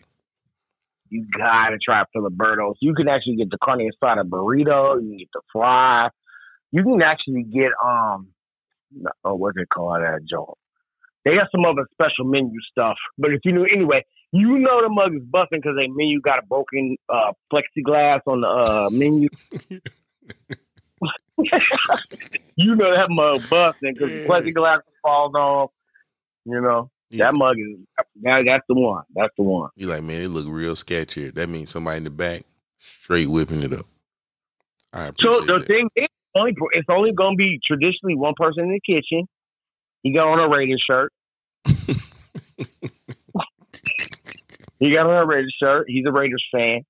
[1.09, 2.77] you gotta try Filiberto's.
[2.81, 5.01] You can actually get the carne asada burrito.
[5.01, 6.09] You can get the fry.
[6.71, 8.29] You can actually get um,
[9.23, 10.01] oh, what's it called?
[10.01, 10.57] That joint.
[11.25, 12.97] They got some other special menu stuff.
[13.17, 16.39] But if you know, anyway, you know the mug is busting because they menu got
[16.39, 19.29] a broken uh, plexiglass on the uh, menu.
[22.55, 24.25] you know that mug busting because Yeah.
[24.29, 25.71] plexiglass falls off.
[26.45, 27.25] You know Yeah.
[27.25, 27.79] that mug is
[28.23, 29.03] that, that's the one.
[29.15, 29.69] That's the one.
[29.75, 31.29] You like, man, it look real sketchy.
[31.29, 32.43] That means somebody in the back
[32.79, 33.85] straight whipping it up.
[34.93, 35.67] I So the that.
[35.67, 39.27] thing is, only it's only going to be traditionally one person in the kitchen.
[40.03, 41.11] He got on a Raiders shirt.
[44.79, 45.85] he got on a Raiders shirt.
[45.87, 46.81] He's a Raiders fan,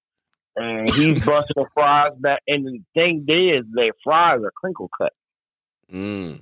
[0.56, 2.42] and he's busting the fries back.
[2.48, 5.14] And the thing is, their fries are crinkle cut.
[5.92, 6.42] Mm.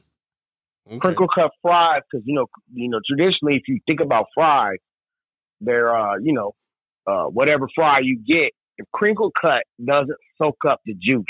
[0.88, 1.00] Okay.
[1.00, 4.80] Crinkle cut fries, because you know, you know, traditionally, if you think about fries,
[5.62, 6.54] they're uh, you know,
[7.08, 11.26] uh, whatever fry you get, if crinkle cut doesn't soak up the juice.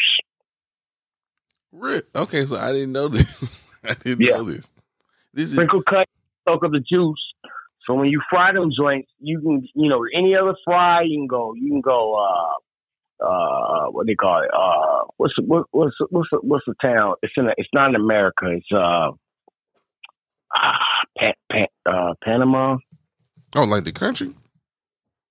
[1.71, 3.65] Re- Okay, so I didn't know this.
[3.83, 4.37] I didn't Yeah.
[4.37, 4.69] know this.
[5.33, 6.07] This is Crinkle cut
[6.47, 7.30] soak up the juice.
[7.87, 11.27] So when you fry them joints, you can, you know, any other fry, you can
[11.27, 15.95] go, you can go, uh, uh, what they call it, uh, what's the, what, what's
[16.09, 17.15] what's the, what's the town?
[17.21, 18.47] It's in, a, it's not in America.
[18.47, 19.11] It's uh,
[20.55, 20.77] ah,
[21.17, 22.77] Pan, Pan, uh, Panama.
[23.55, 24.33] oh, like the country.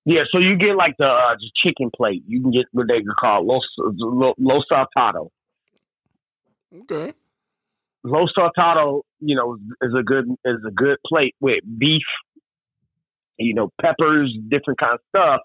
[0.05, 2.23] Yeah, so you get like the uh, just chicken plate.
[2.27, 5.29] You can get what they call los lo, los saltado.
[6.73, 7.13] Okay.
[8.03, 12.03] Los saltado, you know, is a good is a good plate with beef,
[13.40, 15.40] you know, peppers, different kind of stuff.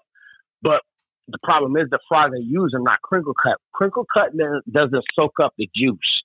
[0.62, 0.82] But
[1.28, 3.56] the problem is the fries they use are not crinkle cut.
[3.72, 4.30] Crinkle cut
[4.70, 6.22] doesn't- soak up the juice.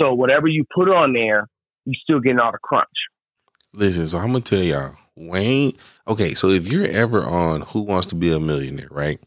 [0.00, 1.48] So whatever you put on there,
[1.84, 2.86] you still getting all the crunch.
[3.74, 5.72] Listen, so I'm gonna tell y'all, Wayne.
[6.06, 9.20] Okay, so if you're ever on Who Wants to Be a Millionaire, right?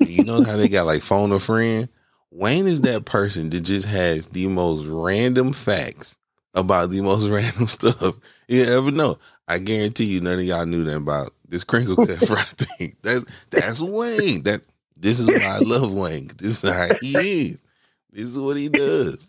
[0.00, 1.88] You know how they got like phone a friend.
[2.30, 6.16] Wayne is that person that just has the most random facts
[6.54, 8.14] about the most random stuff
[8.48, 9.18] you ever know.
[9.46, 12.96] I guarantee you, none of y'all knew that about this crinkle cut fry thing.
[13.02, 14.42] That's that's Wayne.
[14.44, 14.62] That
[14.96, 16.30] this is why I love Wayne.
[16.38, 17.62] This is how he is.
[18.10, 19.26] This is what he does.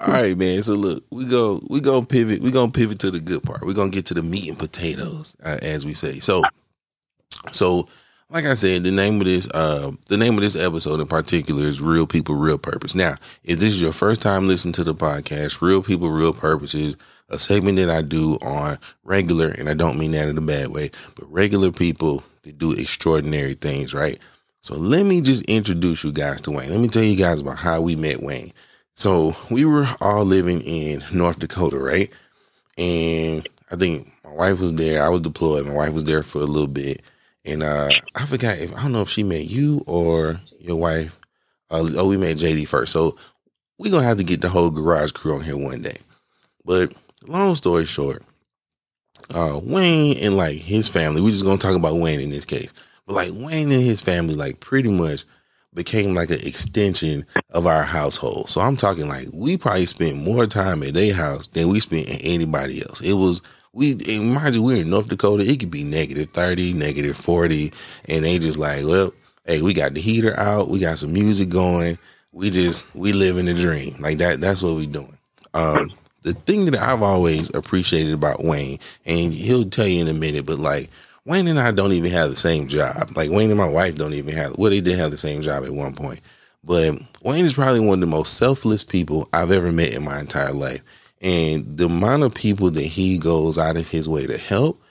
[0.00, 0.62] All right, man.
[0.62, 2.40] So look, we go, we gonna pivot.
[2.40, 3.62] We gonna pivot to the good part.
[3.62, 6.18] We're gonna get to the meat and potatoes, uh, as we say.
[6.20, 6.42] So,
[7.52, 7.88] so
[8.32, 11.66] like I said, the name of this, uh, the name of this episode in particular
[11.66, 14.94] is "Real People, Real Purpose." Now, if this is your first time listening to the
[14.94, 16.96] podcast, "Real People, Real Purpose" is
[17.28, 20.68] a segment that I do on regular, and I don't mean that in a bad
[20.68, 24.18] way, but regular people that do extraordinary things, right?
[24.60, 26.70] So let me just introduce you guys to Wayne.
[26.70, 28.52] Let me tell you guys about how we met Wayne.
[28.94, 32.10] So we were all living in North Dakota, right?
[32.78, 35.02] And I think my wife was there.
[35.02, 35.66] I was deployed.
[35.66, 37.02] My wife was there for a little bit.
[37.44, 41.18] And uh I forgot if I don't know if she met you or your wife.
[41.70, 42.92] Uh, oh, we met JD first.
[42.92, 43.16] So
[43.78, 45.96] we're gonna have to get the whole garage crew on here one day.
[46.64, 46.94] But
[47.26, 48.22] long story short,
[49.34, 52.72] uh Wayne and like his family, we're just gonna talk about Wayne in this case.
[53.06, 55.24] But like Wayne and his family, like pretty much
[55.74, 58.50] became like an extension of our household.
[58.50, 62.08] So I'm talking like we probably spent more time at their house than we spent
[62.10, 63.00] at anybody else.
[63.00, 63.40] It was
[63.72, 65.44] we mind you, we're in North Dakota.
[65.44, 67.72] It could be negative thirty, negative forty,
[68.08, 69.12] and they just like, well,
[69.46, 71.98] hey, we got the heater out, we got some music going.
[72.32, 74.40] We just we live in the dream like that.
[74.40, 75.16] That's what we're doing.
[75.54, 80.14] Um, the thing that I've always appreciated about Wayne, and he'll tell you in a
[80.14, 80.88] minute, but like
[81.24, 83.10] Wayne and I don't even have the same job.
[83.16, 84.56] Like Wayne and my wife don't even have.
[84.56, 86.20] Well, they did have the same job at one point,
[86.64, 90.20] but Wayne is probably one of the most selfless people I've ever met in my
[90.20, 90.82] entire life.
[91.22, 94.82] And the amount of people that he goes out of his way to help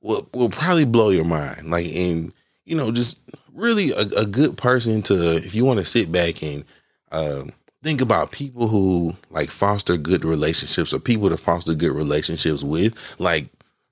[0.00, 1.70] will will probably blow your mind.
[1.70, 2.32] Like, and
[2.64, 3.20] you know, just
[3.52, 6.64] really a, a good person to if you want to sit back and
[7.10, 7.42] uh,
[7.82, 12.94] think about people who like foster good relationships or people to foster good relationships with.
[13.18, 13.46] Like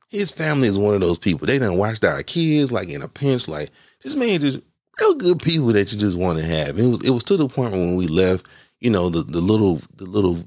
[0.09, 1.47] his family is one of those people.
[1.47, 3.49] They done watched our kids like in a pinch.
[3.49, 3.71] Like
[4.03, 4.61] this man just
[5.01, 6.79] real good people that you just want to have.
[6.79, 8.49] It was it was to the point when we left,
[8.81, 10.39] you know, the the little the little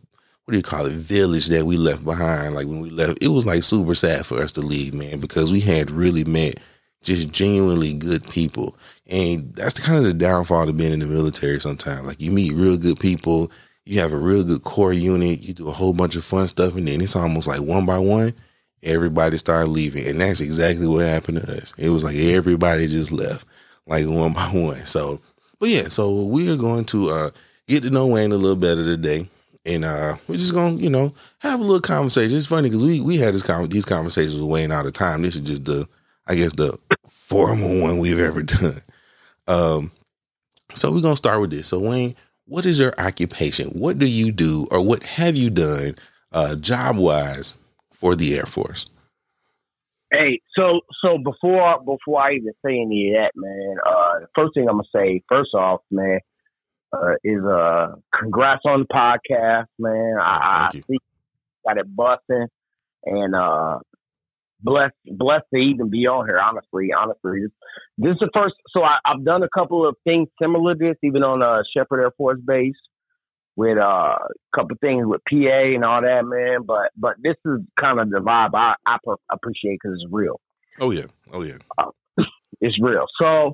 [0.46, 2.56] what do you call it village that we left behind.
[2.56, 5.52] Like when we left, it was like super sad for us to leave, man, because
[5.52, 6.60] we had really met
[7.04, 8.76] just genuinely good people.
[9.08, 12.08] And that's kind of the downfall of being in the military sometimes.
[12.08, 13.52] Like you meet real good people,
[13.86, 16.76] you have a real good core unit, you do a whole bunch of fun stuff,
[16.76, 18.34] and then it's almost like one by one,
[18.84, 20.08] everybody started leaving.
[20.08, 21.74] And that's exactly what happened to us.
[21.78, 23.46] It was like everybody just left,
[23.88, 24.86] like one by one.
[24.86, 25.22] So
[25.62, 27.30] but yeah, so we are going to uh
[27.68, 29.30] get to know Wayne a little better today.
[29.66, 32.36] And uh we're just gonna, you know, have a little conversation.
[32.36, 35.22] It's funny because we we had this con- these conversations Wayne all the time.
[35.22, 35.88] This is just the
[36.28, 38.82] I guess the formal one we've ever done.
[39.48, 39.92] Um,
[40.74, 41.68] so we're gonna start with this.
[41.68, 43.70] So Wayne, what is your occupation?
[43.70, 45.96] What do you do, or what have you done,
[46.32, 47.58] uh, job wise,
[47.92, 48.86] for the Air Force?
[50.12, 54.54] Hey, so so before before I even say any of that, man, uh, the first
[54.54, 56.20] thing I'm gonna say, first off, man,
[56.94, 60.16] uh, is uh, congrats on the podcast, man.
[60.20, 60.98] I, I see
[61.66, 62.48] got it busting,
[63.06, 63.80] and uh,
[64.62, 66.40] blessed blessed to even be on here.
[66.40, 67.52] Honestly, honestly, this,
[67.98, 68.56] this is the first.
[68.70, 72.00] So I, I've done a couple of things similar to this, even on uh, Sheppard
[72.00, 72.76] Air Force Base.
[73.56, 76.64] with uh, a couple things with PA and all that, man.
[76.66, 78.98] But but this is kind of the vibe I I
[79.32, 80.40] appreciate because it's real.
[80.80, 81.92] Oh yeah, oh yeah, uh,
[82.62, 83.06] it's real.
[83.20, 83.54] So,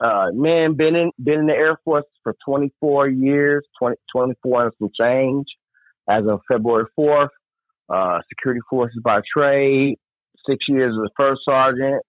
[0.00, 4.72] uh, man, been in been in the Air Force for 24 years, 20, 24 and
[4.78, 5.46] some change.
[6.08, 7.28] As of February 4th,
[7.88, 9.96] uh, security forces by trade.
[10.48, 12.02] Six years as a first sergeant.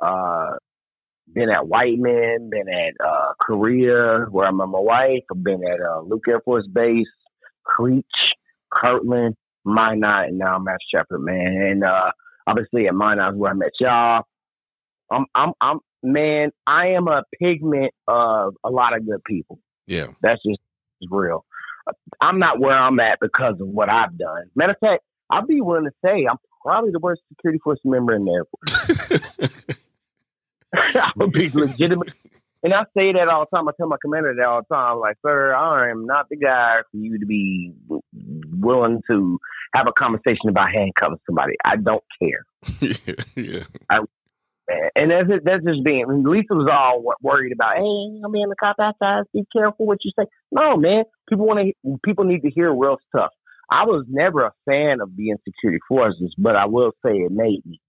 [0.00, 0.56] Uh,
[1.32, 5.22] been at Whiteman, been at uh, Korea, where I met my wife.
[5.30, 7.06] I've been at uh, Luke Air Force Base,
[7.64, 8.04] Creech,
[8.72, 11.46] Kirtland, Minot, and now I'm at Sheppard, man.
[11.70, 12.10] And uh,
[12.46, 14.22] obviously at Minot is where I met y'all.
[15.10, 19.58] I'm, I'm, I'm, man, I am a pigment of a lot of good people.
[19.86, 20.08] Yeah.
[20.22, 20.60] That's just
[21.10, 21.44] real.
[22.20, 24.50] I'm not where I'm at because of what I've done.
[24.54, 28.14] Matter of fact, I'll be willing to say I'm probably the worst security force member
[28.14, 29.64] in the Air Force.
[30.74, 32.12] I would be legitimate.
[32.62, 33.68] And I say that all the time.
[33.68, 34.98] I tell my commander that all the time.
[34.98, 37.72] Like, sir, I am not the guy for you to be
[38.50, 39.38] willing to
[39.74, 41.54] have a conversation about handcuffing somebody.
[41.64, 42.44] I don't care.
[42.80, 43.62] yeah, yeah.
[43.88, 44.00] I,
[45.10, 46.06] and that's that's just being.
[46.24, 47.76] Lisa was all worried about.
[47.76, 49.24] Hey, I'm in the cop outside.
[49.32, 50.26] Be careful what you say.
[50.50, 51.04] No, man.
[51.28, 51.98] People want to.
[52.04, 53.30] People need to hear real stuff.
[53.70, 57.64] I was never a fan of the insecurity forces, but I will say it made
[57.66, 57.80] me.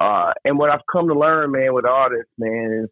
[0.00, 2.90] Uh, and what I've come to learn, man, with all this, man, is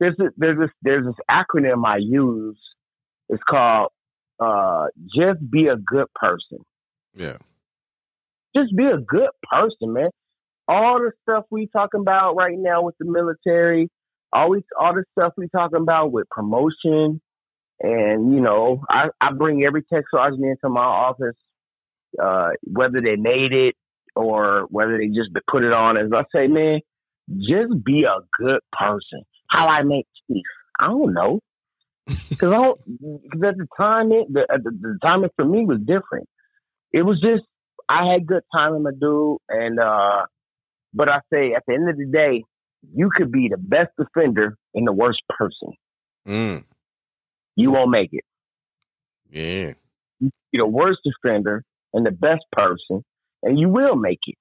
[0.00, 2.58] there's this, there's this there's this acronym I use.
[3.28, 3.90] It's called
[4.40, 6.58] uh, "Just Be a Good Person."
[7.14, 7.36] Yeah.
[8.56, 10.10] Just be a good person, man.
[10.70, 13.90] All the stuff we talking about right now with the military,
[14.32, 17.20] always all the stuff we talking about with promotion,
[17.80, 21.34] and you know, I, I bring every tech sergeant into my office,
[22.22, 23.74] uh, whether they made it
[24.14, 26.80] or whether they just put it on as I say, man,
[27.36, 29.22] just be a good person.
[29.48, 30.44] How I make chief,
[30.78, 31.40] I don't know,
[32.28, 32.80] because I don't.
[32.86, 36.28] Because at the time, it the, the the timing for me was different.
[36.92, 37.42] It was just
[37.88, 40.26] I had good timing, my dude, and uh,
[40.92, 42.44] but I say at the end of the day,
[42.94, 45.72] you could be the best defender and the worst person.
[46.26, 46.64] Mm.
[47.56, 48.24] You won't make it.
[49.30, 49.72] Yeah.
[50.18, 53.04] You be the worst defender and the best person,
[53.42, 54.36] and you will make it.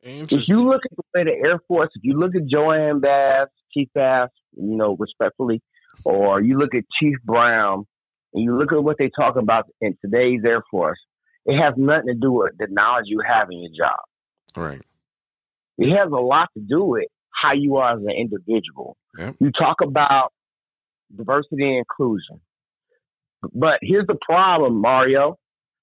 [0.00, 3.48] If you look at the way the Air Force, if you look at JoAnne Bass,
[3.72, 5.60] Chief Bass, you know, respectfully,
[6.04, 7.84] or you look at Chief Brown,
[8.32, 10.98] and you look at what they talk about in today's Air Force,
[11.46, 13.98] it has nothing to do with the knowledge you have in your job.
[14.58, 14.82] Right.
[15.78, 18.96] It has a lot to do with how you are as an individual.
[19.18, 19.36] Yep.
[19.40, 20.32] You talk about
[21.16, 22.40] diversity and inclusion.
[23.54, 25.38] But here's the problem, Mario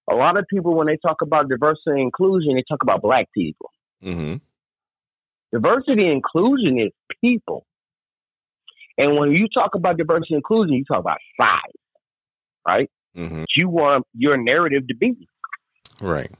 [0.09, 3.27] a lot of people when they talk about diversity and inclusion, they talk about black
[3.33, 3.71] people.
[4.03, 4.35] Mm-hmm.
[5.51, 7.65] Diversity and inclusion is people.
[8.97, 11.59] And when you talk about diversity and inclusion, you talk about size,
[12.67, 12.89] right?
[13.17, 13.43] Mm-hmm.
[13.55, 15.27] You want your narrative to be.
[16.01, 16.31] Right.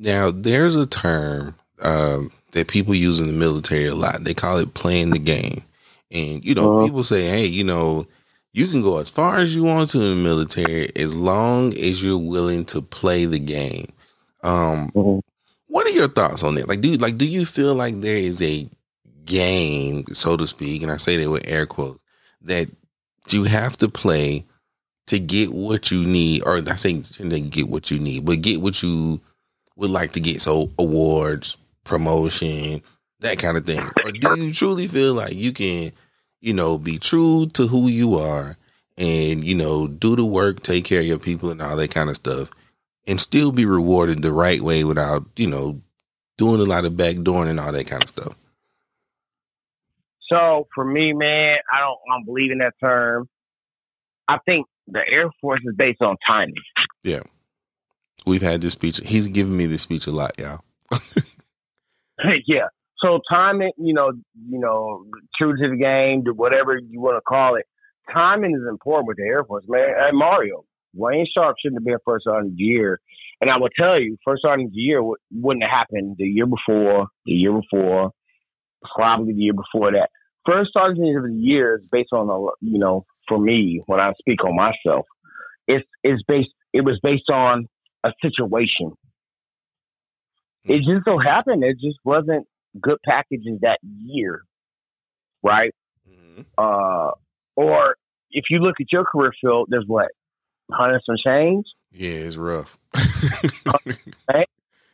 [0.00, 4.24] Now, there's a term um, that people use in the military a lot.
[4.24, 5.62] They call it playing the game.
[6.10, 6.86] And, you know, uh-huh.
[6.86, 8.06] people say, hey, you know,
[8.54, 12.02] you can go as far as you want to in the military as long as
[12.02, 13.88] you're willing to play the game.
[14.42, 15.18] Um, mm-hmm.
[15.66, 16.66] What are your thoughts on that?
[16.66, 18.68] Like, do like do you feel like there is a
[19.24, 22.02] game, so to speak, and I say that with air quotes,
[22.42, 22.68] that
[23.28, 24.46] you have to play
[25.06, 28.60] to get what you need, or I say to get what you need, but get
[28.60, 29.20] what you
[29.80, 30.40] would like to get.
[30.40, 32.82] So awards, promotion,
[33.18, 33.82] that kind of thing.
[34.04, 35.90] Or do you truly feel like you can
[36.40, 38.56] you know, be true to who you are
[38.96, 42.08] and, you know, do the work, take care of your people and all that kind
[42.10, 42.50] of stuff
[43.06, 45.80] and still be rewarded the right way without, you know,
[46.38, 48.34] doing a lot of backdooring and all that kind of stuff.
[50.28, 53.28] So for me, man, I don't, I don't believe in that term.
[54.28, 56.54] I think the Air Force is based on timing.
[57.02, 57.22] Yeah.
[58.26, 59.00] We've had this speech.
[59.04, 60.60] He's given me this speech a lot, y'all.
[62.46, 62.68] yeah.
[63.02, 64.12] So timing, you know,
[64.48, 65.04] you know,
[65.40, 67.64] true to the game, whatever you want to call it,
[68.12, 69.88] timing is important with the Air Force, man.
[69.88, 73.00] Hey, Mario, Wayne Sharp shouldn't have been first sergeant the year.
[73.40, 77.06] And I will tell you, first sergeant the year wouldn't have happened the year before,
[77.24, 78.10] the year before,
[78.94, 80.10] probably the year before that.
[80.46, 84.12] First sergeant of the year is based on a, you know, for me, when I
[84.18, 85.06] speak on myself,
[85.66, 87.66] it's, it's based, it was based on
[88.04, 88.92] a situation.
[90.64, 92.46] It just so happened it just wasn't
[92.80, 94.42] good packages that year,
[95.42, 95.74] right?
[96.08, 96.42] Mm-hmm.
[96.58, 97.12] Uh,
[97.56, 97.96] or
[98.30, 100.08] if you look at your career field, there's what
[100.70, 101.64] hundred some change.
[101.92, 102.78] Yeah, it's rough.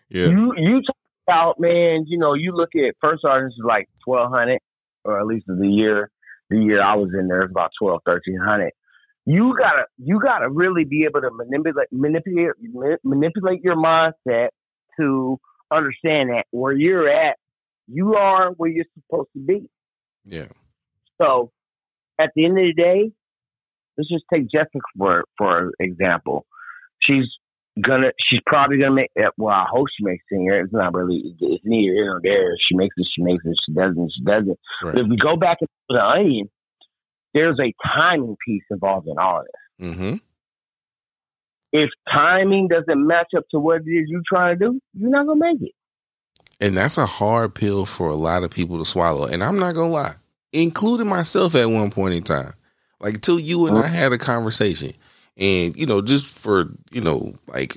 [0.08, 0.96] Yeah, you you talk
[1.26, 2.04] about man.
[2.06, 4.60] You know, you look at first sergeants is like twelve hundred,
[5.04, 6.10] or at least the year
[6.48, 8.72] the year I was in there, there is about twelve thirteen hundred.
[9.26, 12.52] You gotta you gotta really be able to manipulate manipulate
[13.04, 14.48] manipulate your mindset
[14.98, 15.38] to
[15.70, 17.36] understand that where you're at,
[17.88, 19.68] you are where you're supposed to be.
[20.24, 20.46] Yeah.
[21.20, 21.50] So
[22.20, 23.12] at the end of the day,
[23.98, 26.46] let's just take Jessica for for example.
[27.00, 27.26] She's
[27.80, 30.60] gonna she's probably gonna make eh, well I hope she makes singer.
[30.60, 32.54] It's not really it's neither here nor there.
[32.68, 34.58] She makes it, she makes it, she doesn't, she doesn't.
[34.84, 34.98] Right.
[34.98, 36.48] If we go back into the onion,
[37.36, 39.88] there's a timing piece involved in all of this.
[39.90, 40.16] Mm-hmm.
[41.72, 45.26] If timing doesn't match up to what it is you're trying to do, you're not
[45.26, 45.74] gonna make it.
[46.62, 49.26] And that's a hard pill for a lot of people to swallow.
[49.26, 50.14] And I'm not gonna lie,
[50.54, 52.54] including myself at one point in time.
[53.00, 54.92] Like till you and I had a conversation
[55.36, 57.76] and, you know, just for, you know, like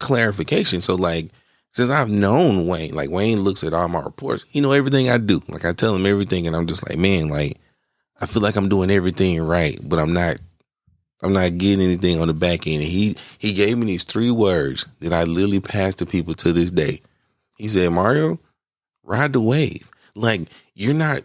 [0.00, 0.80] clarification.
[0.80, 1.30] So like
[1.72, 5.18] since I've known Wayne, like Wayne looks at all my reports, he know everything I
[5.18, 5.40] do.
[5.48, 7.60] Like I tell him everything and I'm just like, man, like
[8.20, 10.36] I feel like I'm doing everything right, but I'm not
[11.22, 12.82] I'm not getting anything on the back end.
[12.82, 16.52] And he he gave me these three words that I literally pass to people to
[16.52, 17.00] this day.
[17.58, 18.38] He said, Mario,
[19.02, 19.90] ride the wave.
[20.14, 21.22] Like you're not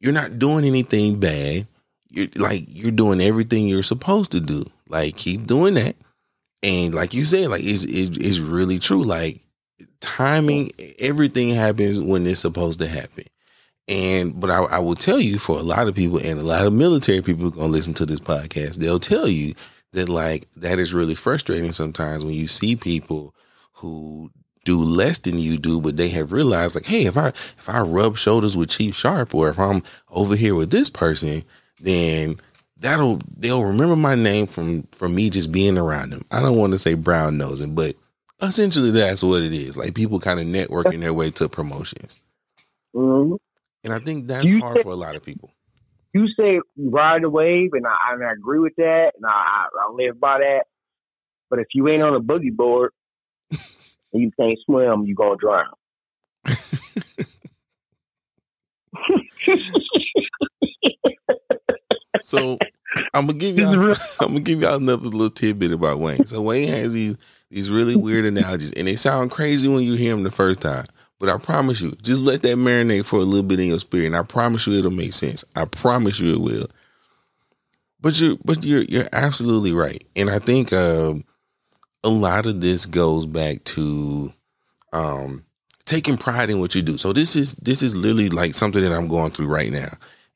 [0.00, 1.66] you're not doing anything bad.
[2.10, 4.64] You're like you're doing everything you're supposed to do.
[4.88, 5.96] Like keep doing that.
[6.62, 9.02] And like you said, like it's it's really true.
[9.02, 9.40] Like
[10.00, 13.24] timing, everything happens when it's supposed to happen.
[13.88, 16.66] And but I, I will tell you for a lot of people and a lot
[16.66, 19.54] of military people gonna listen to this podcast, they'll tell you
[19.92, 23.34] that like that is really frustrating sometimes when you see people
[23.72, 24.30] who
[24.64, 27.80] do less than you do, but they have realized like, hey, if I if I
[27.80, 31.42] rub shoulders with Chief Sharp or if I'm over here with this person,
[31.80, 32.38] then
[32.76, 36.22] that'll they'll remember my name from from me just being around them.
[36.30, 37.96] I don't want to say brown nosing, but
[38.42, 39.78] essentially that's what it is.
[39.78, 42.18] Like people kind of networking their way to promotions.
[42.94, 43.36] Mm-hmm.
[43.84, 45.52] And I think that's you hard say, for a lot of people.
[46.12, 49.92] You say ride the wave, and I, and I agree with that, and I, I
[49.92, 50.64] live by that.
[51.50, 52.92] But if you ain't on a boogie board
[53.50, 53.60] and
[54.12, 55.72] you can't swim, you're gonna drown.
[62.20, 62.58] so
[63.14, 63.72] I'm gonna give y'all
[64.20, 66.26] I'm gonna give y'all another little tidbit about Wayne.
[66.26, 67.16] So Wayne has these
[67.50, 70.84] these really weird analogies, and they sound crazy when you hear them the first time.
[71.20, 74.06] But I promise you, just let that marinate for a little bit in your spirit,
[74.06, 75.44] and I promise you it'll make sense.
[75.56, 76.66] I promise you it will.
[78.00, 81.24] But you, but you're you're absolutely right, and I think um,
[82.04, 84.32] a lot of this goes back to
[84.92, 85.44] um,
[85.84, 86.96] taking pride in what you do.
[86.98, 89.90] So this is this is literally like something that I'm going through right now.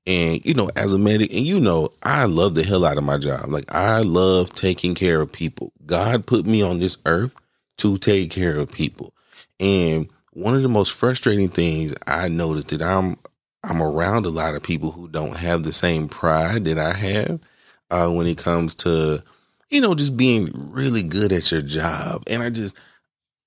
[0.05, 3.05] And you know, as a medic, and you know, I love the hell out of
[3.05, 3.49] my job.
[3.49, 5.73] Like I love taking care of people.
[5.87, 7.37] God put me on this earth
[7.79, 9.15] to take care of people.
[9.61, 13.17] And one of the most frustrating things I noticed that I'm
[13.65, 17.41] I'm around a lot of people who don't have the same pride that I have
[17.91, 19.23] uh, when it comes to
[19.71, 22.79] you know just being really good at your job, and I just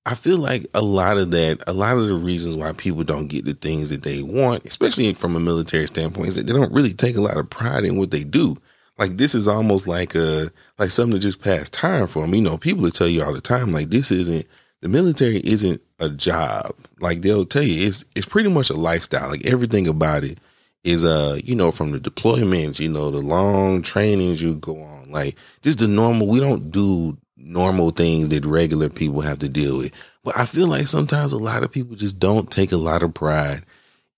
[0.07, 3.27] I feel like a lot of that, a lot of the reasons why people don't
[3.27, 6.73] get the things that they want, especially from a military standpoint, is that they don't
[6.73, 8.55] really take a lot of pride in what they do.
[8.99, 12.35] Like this is almost like a like something to just pass time for them.
[12.35, 14.45] You know, people will tell you all the time, like this isn't
[14.85, 16.75] the military isn't a job.
[16.99, 19.31] Like they'll tell you, it's it's pretty much a lifestyle.
[19.31, 20.37] Like everything about it
[20.83, 25.09] is uh, you know, from the deployments, you know, the long trainings you go on,
[25.09, 26.27] like just the normal.
[26.27, 29.91] We don't do normal things that regular people have to deal with.
[30.23, 33.15] But I feel like sometimes a lot of people just don't take a lot of
[33.15, 33.63] pride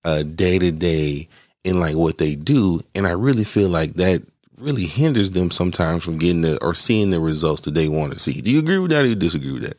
[0.03, 1.30] uh day to day
[1.63, 2.82] in like what they do.
[2.93, 4.22] And I really feel like that
[4.57, 8.20] really hinders them sometimes from getting the or seeing the results that they want to
[8.20, 8.41] see.
[8.41, 9.78] Do you agree with that or you disagree with that?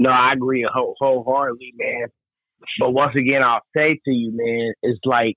[0.00, 2.08] No, I agree whole, wholeheartedly, man.
[2.78, 5.36] But once again, I'll say to you, man, it's like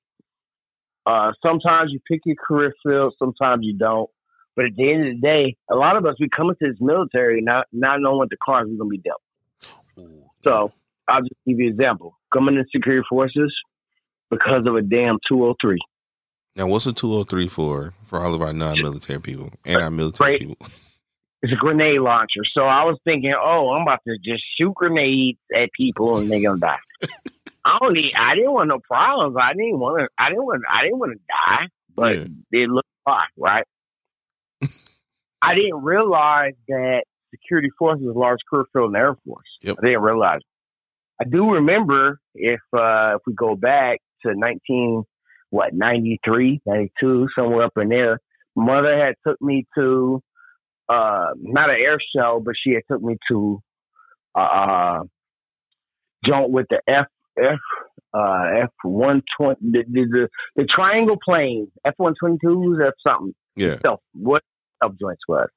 [1.05, 4.09] uh, sometimes you pick your career field, sometimes you don't.
[4.55, 6.79] But at the end of the day, a lot of us we come into this
[6.79, 9.21] military not not knowing what the cards are going to be dealt.
[10.45, 10.71] So
[11.09, 12.17] I'll just give you an example.
[12.33, 13.53] Coming into security forces
[14.29, 15.79] because of a damn two oh three.
[16.55, 17.93] Now, what's a two oh three for?
[18.05, 20.55] For all of our non-military people and our military people.
[21.43, 22.41] It's a grenade launcher.
[22.53, 26.41] So I was thinking, oh, I'm about to just shoot grenades at people and they're
[26.41, 26.77] gonna die.
[27.65, 28.15] I don't need.
[28.15, 29.35] I didn't want no problems.
[29.39, 30.07] I didn't want to.
[30.17, 30.63] I didn't want.
[30.69, 31.67] I didn't want to die.
[31.95, 32.63] But yeah.
[32.63, 33.63] it looked like right.
[35.41, 39.45] I didn't realize that security forces is a large career field in the Air Force.
[39.61, 39.75] Yep.
[39.79, 40.41] I didn't realize.
[41.21, 45.03] I do remember if uh, if we go back to 19
[45.49, 48.19] what 93, 92, somewhere up in there.
[48.55, 50.21] Mother had took me to
[50.89, 53.61] uh, not an air show, but she had took me to
[54.35, 54.99] uh, uh
[56.25, 57.07] joint with the F
[57.37, 57.59] F
[58.13, 63.33] uh F one twenty the, the the triangle plane F one twenty twos F something.
[63.55, 63.77] Yeah.
[63.83, 64.43] So what
[64.81, 65.47] self joints was.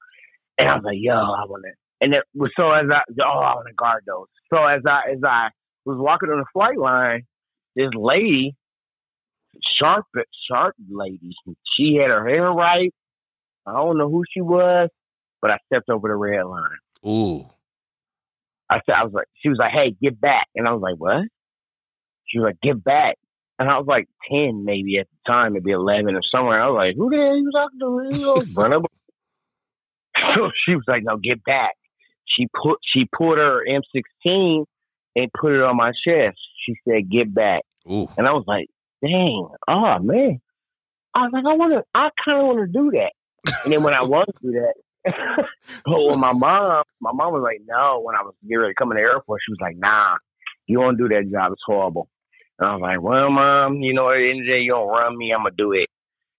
[0.59, 1.73] And I was like, yo, I want to.
[2.01, 4.27] And it was so as I, oh, I want to guard those.
[4.53, 5.49] So as I as I
[5.85, 7.23] was walking on the flight line,
[7.75, 8.55] this lady,
[9.79, 10.07] sharp
[10.51, 11.35] sharp lady,
[11.77, 12.93] she had her hair right.
[13.67, 14.89] I don't know who she was,
[15.41, 16.63] but I stepped over the red line.
[17.07, 17.45] Ooh.
[18.69, 20.49] I said, I was like, she was like, hey, get back.
[20.55, 21.25] And I was like, what?
[22.27, 23.17] She was like, get back.
[23.59, 26.61] And I was like 10 maybe at the time, maybe 11 or somewhere.
[26.61, 28.19] I was like, who the hell you talking to?
[28.19, 28.83] You know,
[30.35, 31.75] so she was like, no, get back.
[32.25, 34.65] She put, she put her M16
[35.15, 36.39] and put it on my chest.
[36.65, 37.63] She said, get back.
[37.91, 38.09] Ooh.
[38.19, 38.67] And I was like,
[39.03, 40.41] dang, oh man.
[41.15, 43.13] I was like, I want to, I kind of want to do that.
[43.65, 44.75] And then when I want to do that,
[45.85, 48.77] but when my mom, my mom was like, no, when I was getting ready to
[48.77, 50.17] come in the Air Force, she was like, nah,
[50.67, 51.53] you won't do that job.
[51.53, 52.09] It's horrible.
[52.59, 54.73] And I was like, well, mom, you know, at the end of the day, you
[54.73, 55.33] don't run me.
[55.33, 55.89] I'm going to do it.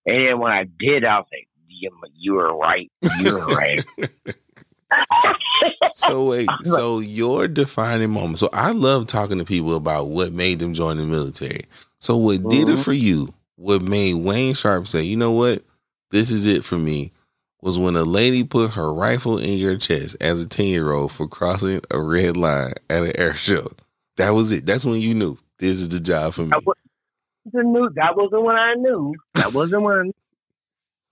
[0.05, 1.47] And then when I did, I was like,
[2.15, 2.91] you were right.
[3.19, 3.83] You were right.
[5.93, 8.39] so wait, so your defining moment.
[8.39, 11.65] So I love talking to people about what made them join the military.
[11.99, 12.49] So what mm-hmm.
[12.49, 12.81] did it mm-hmm.
[12.81, 13.33] for you?
[13.55, 15.63] What made Wayne Sharp say, you know what,
[16.11, 17.11] this is it for me?
[17.61, 21.11] Was when a lady put her rifle in your chest as a ten year old
[21.11, 23.67] for crossing a red line at an air show.
[24.17, 24.65] That was it.
[24.65, 26.49] That's when you knew this is the job for me.
[26.49, 29.15] That, wasn't, that wasn't when I knew.
[29.33, 29.97] That wasn't when.
[29.97, 30.13] I knew.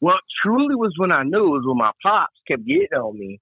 [0.01, 1.49] Well, truly was when I knew.
[1.49, 3.39] Was when my pops kept getting on me,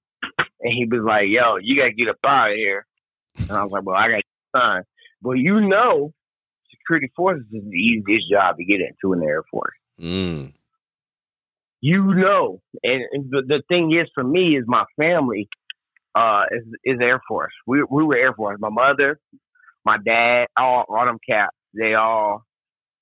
[0.61, 2.85] and he was like, "Yo, you gotta get up out of here."
[3.37, 4.21] And I was like, "Well, I got
[4.55, 4.83] time."
[5.21, 6.13] But you know,
[6.69, 9.75] security forces is the easiest job to get into in the Air Force.
[9.99, 10.53] Mm.
[11.86, 15.49] You know, and, and the, the thing is, for me, is my family
[16.15, 17.51] uh, is, is Air Force.
[17.67, 18.57] We we were Air Force.
[18.57, 19.19] My mother,
[19.84, 22.45] my dad, all all them cats, they all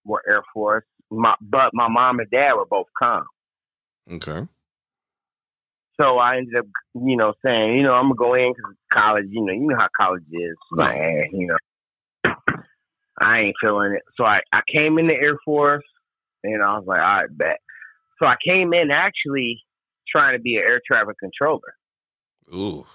[0.04, 0.84] were Air Force.
[1.12, 3.26] My but my mom and dad were both com.
[4.14, 4.48] Okay.
[6.02, 6.66] So I ended up,
[6.96, 9.28] you know, saying, you know, I'm gonna go in because college.
[9.30, 11.26] You know, you know how college is, man.
[11.34, 11.56] You
[12.26, 12.34] know,
[13.22, 14.02] I ain't feeling it.
[14.18, 15.86] So I I came in the Air Force,
[16.44, 17.60] and I was like, all right, bet.
[18.22, 19.64] So I came in actually
[20.08, 21.76] trying to be an air traffic controller.
[22.54, 22.86] Ooh.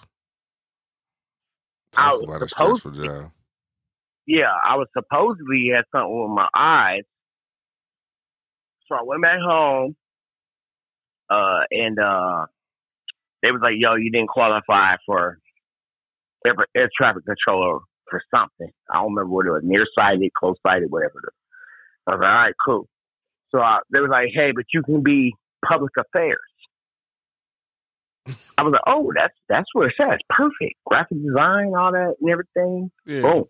[1.92, 3.32] Talk I was about a stressful job
[4.26, 7.04] yeah, I was supposedly had something with my eyes.
[8.88, 9.96] So I went back home,
[11.30, 12.46] uh, and uh,
[13.42, 15.38] they was like, "Yo, you didn't qualify for
[16.44, 18.70] air, air traffic controller for something.
[18.90, 21.32] I don't remember what it was, nearsighted, close sighted, whatever."
[22.06, 22.88] I was like, "All right, cool."
[23.56, 25.34] So I, they was like, "Hey, but you can be
[25.64, 26.38] public affairs."
[28.58, 30.18] I was like, "Oh, that's that's what it says.
[30.28, 30.74] Perfect.
[30.84, 32.90] Graphic design, all that, and everything.
[33.06, 33.22] Yeah.
[33.22, 33.44] Boom."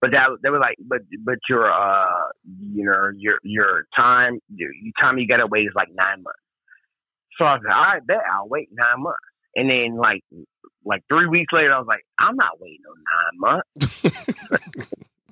[0.00, 2.28] but that they were like, but but your uh
[2.72, 4.70] you know your your time your
[5.00, 6.38] time you gotta wait is like nine months.
[7.36, 9.18] So I was like, all right, bet I'll wait nine months.
[9.56, 10.22] And then like
[10.84, 14.00] like three weeks later, I was like, I'm not waiting no nine months.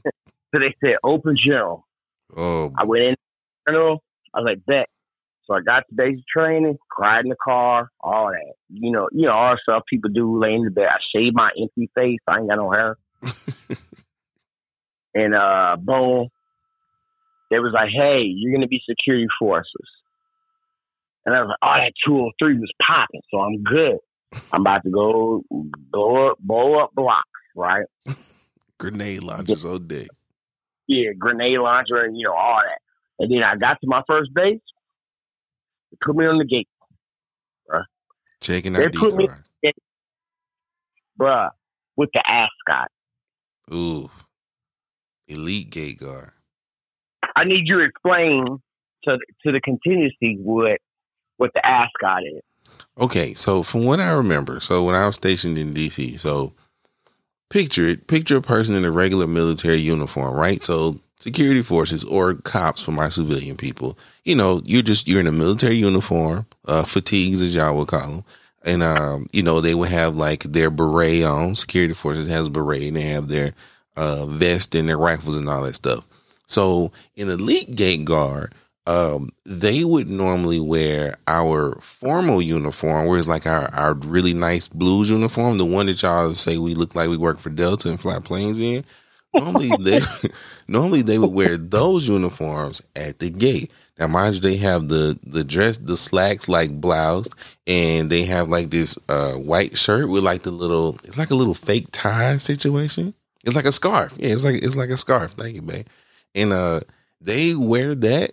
[0.54, 1.86] so they said open general.
[2.36, 3.16] Oh, I went in
[3.66, 4.02] general.
[4.34, 4.88] I was like, bet.
[5.46, 8.54] So I got the basic training, cried in the car, all that.
[8.68, 10.88] You know, you know, all the stuff people do laying in the bed.
[10.90, 12.18] I shaved my empty face.
[12.26, 12.96] I ain't got no hair.
[15.14, 16.28] and uh, boom,
[17.50, 19.88] they was like, "Hey, you're gonna be security forces,"
[21.24, 23.98] and I was like, "Oh, that 203 was popping, so I'm good.
[24.52, 27.86] I'm about to go blow up, blow up blocks, right?
[28.78, 30.08] grenade launchers all day.
[30.88, 32.80] Yeah, grenade launcher, and you know all that.
[33.18, 34.60] And then I got to my first base.
[35.90, 36.68] They put me on the gate,
[37.70, 37.84] bruh.
[38.40, 39.28] Checking out put me,
[41.18, 41.50] bruh,
[41.96, 42.90] with the ascot.
[43.72, 44.10] Ooh.
[45.28, 46.30] Elite gate guard.
[47.34, 48.58] I need you to explain
[49.04, 50.78] to to the contingency what
[51.36, 52.42] what the ascot is.
[52.98, 56.54] Okay, so from what I remember, so when I was stationed in DC, so
[57.50, 60.62] picture it, picture a person in a regular military uniform, right?
[60.62, 63.98] So security forces or cops for my civilian people.
[64.24, 68.08] You know, you're just you're in a military uniform, uh, fatigues as y'all would call
[68.08, 68.24] them,
[68.64, 71.54] and um, you know they would have like their beret on.
[71.54, 73.54] Security forces has beret, and they have their
[73.96, 76.06] uh, vest and their rifles and all that stuff.
[76.46, 78.54] So in elite gate guard,
[78.86, 84.68] um, they would normally wear our formal uniform, where it's like our, our really nice
[84.68, 88.00] blues uniform, the one that y'all say we look like we work for Delta and
[88.00, 88.84] fly planes in.
[89.36, 90.00] Normally they
[90.68, 93.70] normally they would wear those uniforms at the gate.
[93.98, 97.28] Now, mind you, they have the the dress, the slacks like blouse,
[97.66, 100.98] and they have like this uh, white shirt with like the little.
[101.04, 103.14] It's like a little fake tie situation.
[103.44, 104.14] It's like a scarf.
[104.18, 105.32] Yeah, it's like it's like a scarf.
[105.32, 105.86] Thank you, babe.
[106.34, 106.80] And uh
[107.20, 108.32] they wear that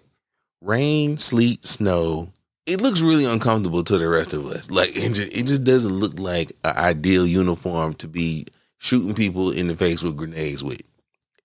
[0.62, 2.30] rain, sleet, snow,
[2.66, 4.72] it looks really uncomfortable to the rest of us.
[4.72, 8.48] Like it just, it just doesn't look like an ideal uniform to be
[8.78, 10.82] shooting people in the face with grenades with.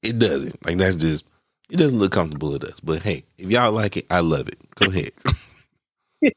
[0.03, 0.65] It doesn't.
[0.67, 1.27] Like that's just
[1.71, 2.81] it doesn't look comfortable to us.
[2.81, 4.59] But hey, if y'all like it, I love it.
[4.75, 5.11] Go ahead.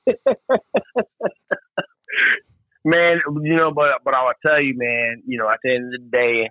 [2.86, 5.93] man, you know, but but I will tell you, man, you know, at the end
[5.93, 6.49] of the day,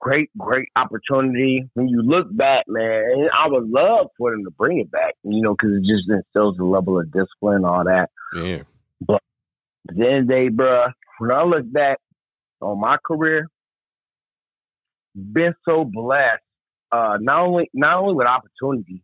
[0.00, 1.68] great, great opportunity.
[1.74, 5.42] When you look back, man, I would love for them to bring it back, you
[5.42, 8.10] know, because it just instills a level of discipline, all that.
[8.34, 8.62] Yeah.
[9.00, 9.22] But
[9.88, 10.86] at the end of the day, bro,
[11.18, 11.98] when I look back
[12.60, 13.48] on my career,
[15.18, 16.42] been so blessed,
[16.92, 19.02] uh, not only not only with opportunity,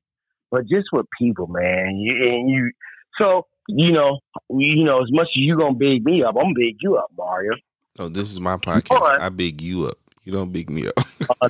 [0.51, 1.97] but just with people, man.
[1.97, 2.71] You, and you,
[3.19, 6.55] so you know, you know, as much as you gonna big me up, I'm gonna
[6.57, 7.53] big you up, Mario.
[7.99, 9.21] Oh, this is my podcast.
[9.21, 9.99] I big you up.
[10.25, 10.95] You don't big me up.
[11.41, 11.49] uh,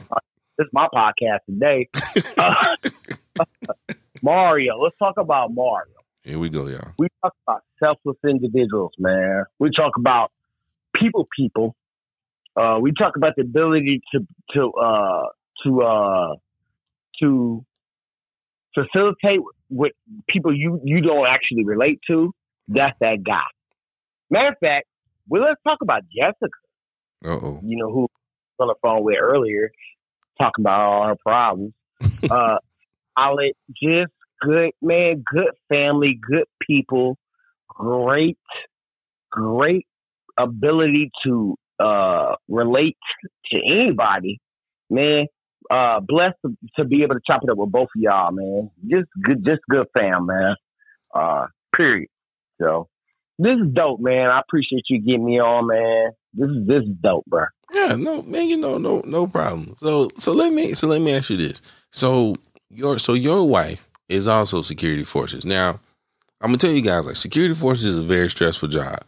[0.58, 1.88] this is my podcast today.
[2.38, 2.76] Uh,
[4.22, 5.92] Mario, let's talk about Mario.
[6.22, 6.92] Here we go, y'all.
[6.98, 9.44] We talk about selfless individuals, man.
[9.58, 10.30] We talk about
[10.94, 11.74] people, people.
[12.56, 15.26] Uh, we talk about the ability to to uh,
[15.64, 16.34] to uh,
[17.20, 17.64] to
[18.74, 19.40] facilitate
[19.70, 19.92] with
[20.28, 22.32] people you you don't actually relate to.
[22.68, 23.44] That's that guy.
[24.30, 24.86] Matter of fact,
[25.28, 26.48] well, let's talk about Jessica.
[27.24, 27.60] oh.
[27.62, 28.08] You know who
[28.58, 29.70] on the phone with earlier,
[30.40, 31.72] talking about all her problems.
[32.30, 32.58] uh,
[33.18, 37.16] solid, just good man, good family, good people,
[37.68, 38.38] great,
[39.30, 39.86] great
[40.38, 42.96] ability to uh, relate
[43.46, 44.40] to anybody.
[44.90, 45.26] Man,
[45.70, 48.70] uh, blessed to, to, be able to chop it up with both of y'all, man.
[48.86, 50.56] Just good, just good fam, man.
[51.14, 52.08] Uh, period.
[52.60, 52.88] So
[53.38, 54.30] this is dope, man.
[54.30, 56.12] I appreciate you getting me on, man.
[56.34, 57.46] This is this is dope, bro.
[57.72, 59.74] Yeah, no, man, you know, no, no problem.
[59.76, 61.62] So, so let me, so let me ask you this.
[61.90, 62.34] So
[62.70, 65.44] your, so your wife is also security forces.
[65.44, 65.80] Now,
[66.40, 69.00] I'm gonna tell you guys, like security forces is a very stressful job.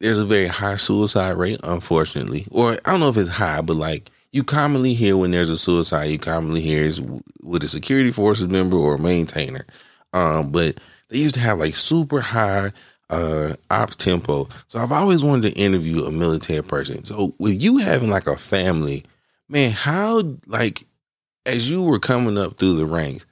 [0.00, 3.76] There's a very high suicide rate, unfortunately, or I don't know if it's high, but
[3.76, 7.00] like you commonly hear when there's a suicide, you commonly hear is
[7.42, 9.66] with a security forces member or a maintainer.
[10.12, 10.78] Um, but
[11.08, 12.72] they used to have like super high
[13.08, 14.48] uh ops tempo.
[14.66, 17.04] So I've always wanted to interview a military person.
[17.04, 19.04] So with you having like a family,
[19.48, 20.84] man, how like
[21.46, 23.26] as you were coming up through the ranks,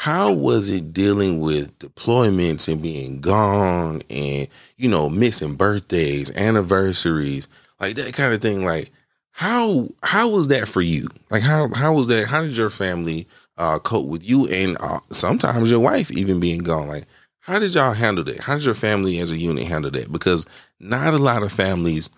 [0.00, 4.48] how was it dealing with deployments and being gone and
[4.78, 7.48] you know missing birthdays, anniversaries,
[7.80, 8.64] like that kind of thing?
[8.64, 8.88] Like
[9.32, 11.08] how how was that for you?
[11.28, 12.28] Like how how was that?
[12.28, 13.28] How did your family
[13.58, 16.88] uh, cope with you and uh, sometimes your wife even being gone?
[16.88, 17.04] Like
[17.40, 18.40] how did y'all handle that?
[18.40, 20.10] How did your family as a unit handle that?
[20.10, 20.46] Because
[20.80, 22.08] not a lot of families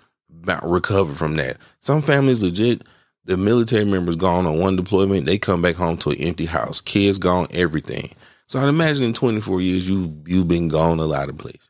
[0.62, 1.58] recover from that.
[1.80, 2.84] Some families legit,
[3.24, 6.80] the military members gone on one deployment, they come back home to an empty house,
[6.80, 8.10] kids gone, everything.
[8.46, 11.68] So I'd imagine in 24 years you you've been gone a lot of places.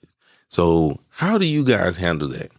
[0.48, 2.50] So how do you guys handle that?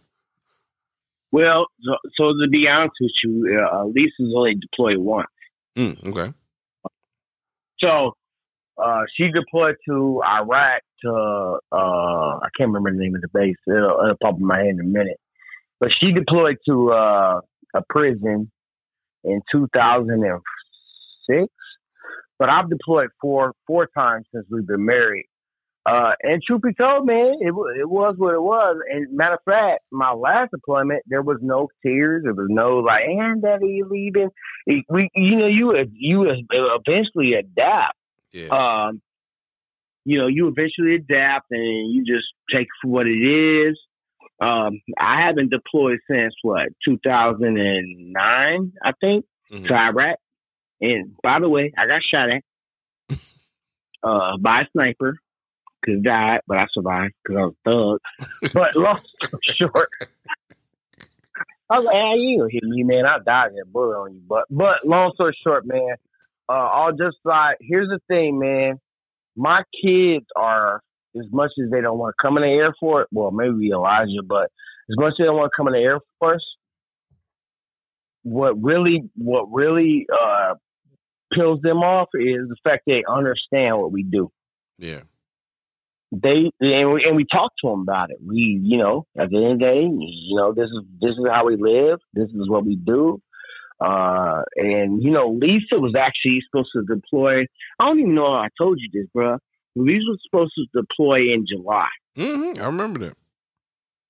[1.30, 5.26] Well, so, so to be honest with you, uh, Lisa's only deployed once.
[5.76, 6.32] Mm, okay.
[7.82, 8.12] So
[8.78, 13.56] uh, she deployed to Iraq to uh, I can't remember the name of the base.
[13.66, 15.18] It'll, it'll pop in my head in a minute.
[15.80, 17.40] But she deployed to uh,
[17.74, 18.50] a prison
[19.24, 21.52] in 2006.
[22.38, 25.26] But I've deployed four four times since we've been married.
[25.86, 28.76] Uh, and truth be told, man, it it was what it was.
[28.90, 32.22] And matter of fact, my last deployment, there was no tears.
[32.24, 34.30] There was no like, "And daddy, you leaving?"
[34.66, 37.98] It, we, you know, you you eventually adapt.
[38.32, 38.48] Yeah.
[38.48, 39.02] Um,
[40.06, 43.78] you know, you eventually adapt and you just take for what it is.
[44.44, 49.66] Um, I haven't deployed since what 2009, I think, mm-hmm.
[49.66, 50.18] to Iraq.
[50.80, 52.42] And by the way, I got shot at
[54.02, 55.18] uh, by a sniper.
[55.84, 58.00] Cause died, but I survived because I was
[58.42, 58.52] thug.
[58.54, 59.90] but long story short,
[61.68, 63.04] I was like, "Hey, you gonna hit me, man?
[63.04, 65.96] I died in a bullet on you." But but long story short, man,
[66.48, 68.80] uh, I'll just like here's the thing, man
[69.36, 70.80] my kids are
[71.16, 73.06] as much as they don't want to come in the Air Force.
[73.12, 74.50] Well, maybe Elijah, but
[74.90, 76.44] as much as they don't want to come in the Air Force,
[78.22, 80.54] what really what really uh,
[81.32, 84.30] peels them off is the fact they understand what we do.
[84.78, 85.02] Yeah.
[86.10, 88.18] They and we, and we talk to them about it.
[88.24, 91.26] We, you know, at the end of the day, you know, this is this is
[91.30, 91.98] how we live.
[92.12, 93.20] This is what we do.
[93.80, 97.42] Uh, and you know, Lisa was actually supposed to deploy.
[97.78, 99.38] I don't even know how I told you this, bro.
[99.76, 101.88] Lisa were supposed to deploy in July.
[102.16, 102.62] Mm-hmm.
[102.62, 103.16] I remember that.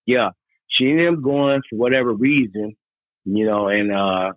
[0.06, 0.30] Yeah,
[0.68, 2.76] she ended up going for whatever reason,
[3.24, 3.68] you know.
[3.68, 4.32] And uh,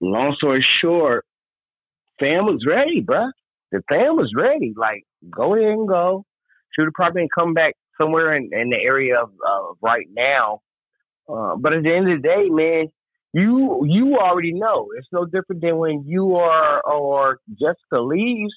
[0.00, 1.26] long story short,
[2.18, 3.30] fam was ready, bro.
[3.72, 4.72] The fam was ready.
[4.76, 6.24] Like, go ahead and go.
[6.74, 10.60] Should have probably come back somewhere in, in the area of uh, right now.
[11.28, 12.86] Uh, but at the end of the day, man,
[13.32, 14.88] you you already know.
[14.96, 18.52] It's no different than when you are or Jessica leaves.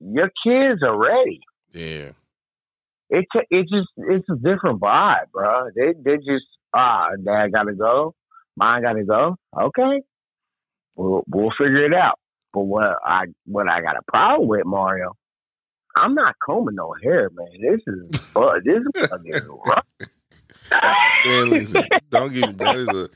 [0.00, 1.40] Your kids are ready.
[1.72, 2.12] Yeah.
[3.10, 5.68] It it just it's a different vibe, bro.
[5.74, 8.14] They they just ah, dad gotta go,
[8.56, 9.36] mine gotta go.
[9.58, 10.02] Okay,
[10.96, 12.18] we'll we'll figure it out.
[12.52, 15.16] But what I what I got a problem with Mario,
[15.96, 17.48] I'm not combing no hair, man.
[17.60, 19.32] This is uh, this is fucking
[19.66, 19.86] rough.
[21.26, 23.10] Man, listen, don't get that is a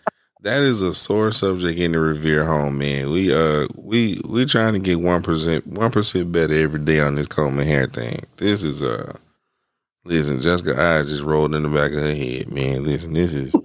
[0.44, 3.10] that is a sore subject in the Revere home, man.
[3.10, 7.14] We uh we we trying to get one percent one percent better every day on
[7.14, 8.24] this combing hair thing.
[8.36, 9.16] This is uh
[10.04, 12.84] listen, Jessica eyes just rolled in the back of her head, man.
[12.84, 13.56] Listen, this is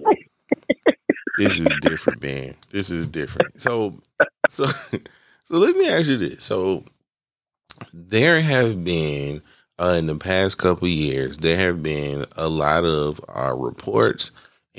[1.36, 2.54] this is different, man.
[2.70, 3.60] This is different.
[3.60, 4.00] So
[4.48, 4.64] so
[5.44, 6.42] so let me ask you this.
[6.42, 6.84] So
[7.92, 9.42] there have been
[9.78, 14.30] uh, in the past couple years, there have been a lot of uh, reports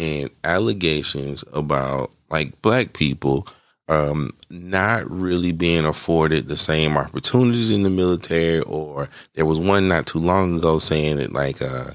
[0.02, 3.48] and allegations about like black people
[3.88, 8.62] um, not really being afforded the same opportunities in the military.
[8.62, 11.92] Or there was one not too long ago saying that like uh,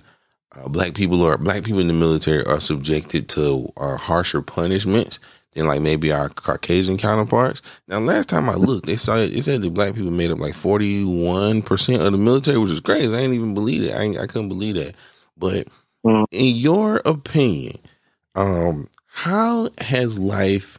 [0.54, 5.18] uh, black people or black people in the military are subjected to uh, harsher punishments
[5.54, 7.62] than like maybe our Caucasian counterparts.
[7.88, 10.54] Now, last time I looked, they saw it, said that black people made up like
[10.54, 13.12] forty one percent of the military, which is crazy.
[13.12, 13.94] I didn't even believe it.
[13.94, 14.94] I, I couldn't believe that.
[15.36, 15.66] But
[16.06, 16.24] mm.
[16.30, 17.78] in your opinion,
[18.36, 20.78] um, how has life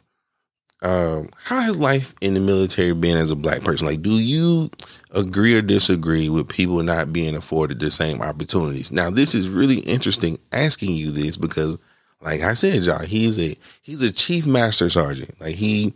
[0.80, 3.88] um, how has life in the military been as a black person?
[3.88, 4.70] Like, do you
[5.10, 8.92] agree or disagree with people not being afforded the same opportunities?
[8.92, 11.78] Now, this is really interesting asking you this because
[12.20, 15.40] like I said, y'all, he's a he's a chief master sergeant.
[15.40, 15.94] Like he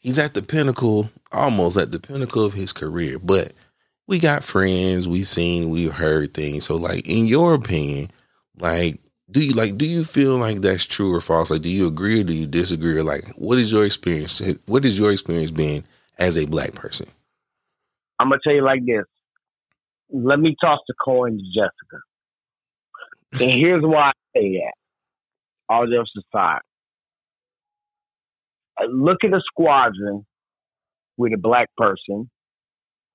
[0.00, 3.18] he's at the pinnacle, almost at the pinnacle of his career.
[3.18, 3.52] But
[4.06, 6.64] we got friends, we've seen, we've heard things.
[6.64, 8.10] So like in your opinion,
[8.58, 8.98] like
[9.30, 11.50] do you like do you feel like that's true or false?
[11.50, 12.96] Like do you agree or do you disagree?
[12.96, 14.40] Or like what is your experience?
[14.66, 15.84] What is your experience being
[16.18, 17.06] as a black person?
[18.18, 19.04] I'm gonna tell you like this.
[20.10, 22.02] Let me toss the coin to Jessica.
[23.42, 24.72] And here's why I say that
[25.68, 26.60] all jokes aside,
[28.88, 30.26] look at a squadron
[31.16, 32.28] with a black person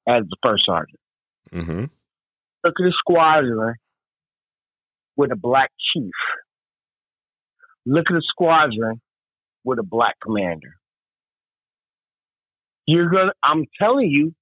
[0.07, 0.99] as the first sergeant.
[1.51, 1.85] Mm-hmm.
[2.63, 3.75] Look at a squadron
[5.15, 6.11] with a black chief.
[7.85, 9.01] Look at a squadron
[9.63, 10.75] with a black commander.
[12.85, 13.33] You're gonna.
[13.41, 14.33] I'm telling you,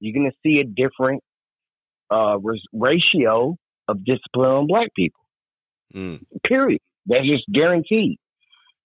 [0.00, 1.22] you're gonna see a different
[2.10, 2.38] uh,
[2.72, 3.56] ratio
[3.88, 5.20] of discipline on black people.
[5.94, 6.24] Mm.
[6.44, 6.80] Period.
[7.06, 8.18] That's just guaranteed.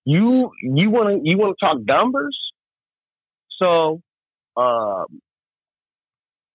[0.06, 2.38] You you want to you want to talk numbers?
[3.60, 4.02] So,
[4.58, 5.06] um,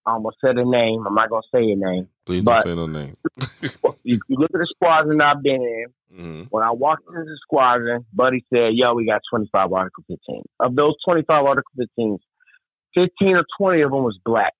[0.07, 1.05] I almost said a name.
[1.05, 2.07] I'm not gonna say a name.
[2.25, 3.15] Please don't say no name.
[3.61, 5.85] if you look at the squadron I've been in,
[6.17, 6.41] mm-hmm.
[6.49, 10.43] when I walked into the squadron, Buddy said, "Yo, we got 25 Article 15.
[10.59, 12.19] Of those 25 Article 15s,
[12.95, 14.53] 15 or 20 of them was black."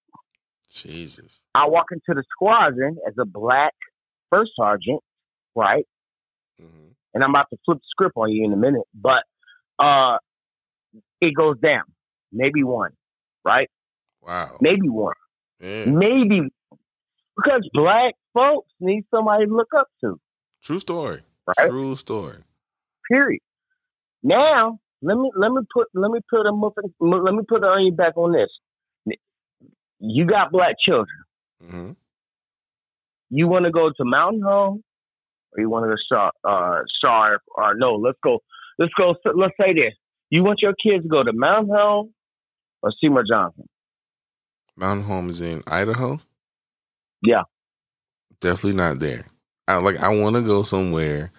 [0.70, 1.46] Jesus.
[1.56, 3.74] I walk into the squadron as a black
[4.30, 5.00] first sergeant,
[5.56, 5.86] right?
[6.62, 6.88] Mm-hmm
[7.18, 9.24] and I'm about to flip the script on you in a minute, but
[9.80, 10.18] uh,
[11.20, 11.82] it goes down.
[12.32, 12.92] Maybe one,
[13.44, 13.72] right?
[14.22, 14.58] Wow.
[14.62, 15.16] Maybe one.
[15.60, 16.42] Maybe
[17.36, 20.20] because black folks need somebody to look up to.
[20.64, 21.22] True story.
[21.48, 21.70] Right?
[21.70, 22.38] True story.
[23.10, 23.42] Period.
[24.24, 27.68] Now let me let me put let me put a muffin, let me put the
[27.68, 28.50] onion back on this.
[30.00, 31.18] You got black children.
[31.64, 31.92] Mm-hmm.
[33.30, 34.84] You want to go to Mountain Home
[35.52, 36.82] or you want to start, uh,
[37.56, 38.40] or no, let's go,
[38.78, 39.94] let's go, let's say this.
[40.30, 42.14] You want your kids to go to Mountain Home
[42.82, 43.68] or Seymour Johnson?
[44.78, 46.20] Mount Home is in Idaho?
[47.22, 47.44] Yeah.
[48.40, 49.26] Definitely not there.
[49.68, 51.32] I like I want to go somewhere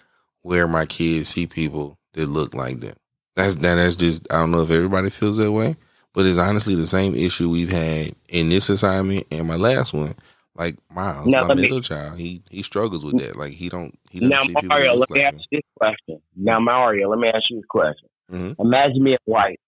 [0.42, 2.96] where my kids see people that look like them.
[3.36, 5.76] That's that, that's just I don't know if everybody feels that way,
[6.12, 10.14] but it's honestly the same issue we've had in this assignment and my last one
[10.58, 13.36] like Miles, now, my middle me, child, he he struggles with that.
[13.36, 14.94] Like he don't he now Mario.
[14.94, 15.44] Let me like ask him.
[15.52, 16.20] you this question.
[16.34, 18.08] Now Mario, let me ask you this question.
[18.30, 18.60] Mm-hmm.
[18.60, 19.60] Imagine me as white.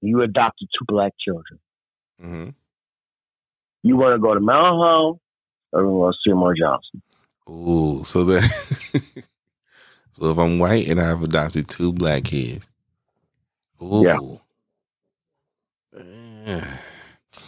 [0.00, 1.60] You adopted two black children.
[2.22, 2.50] Mm-hmm.
[3.82, 5.20] You want to go to Mount Home
[5.72, 7.02] or you want to Seymour Johnson?
[7.48, 8.42] Ooh, so that
[10.12, 12.68] so if I'm white and I've adopted two black kids,
[13.82, 14.18] ooh, yeah.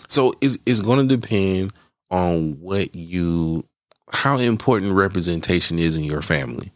[0.08, 1.72] So it's it's going to depend
[2.10, 3.64] on what you
[4.12, 6.72] how important representation is in your family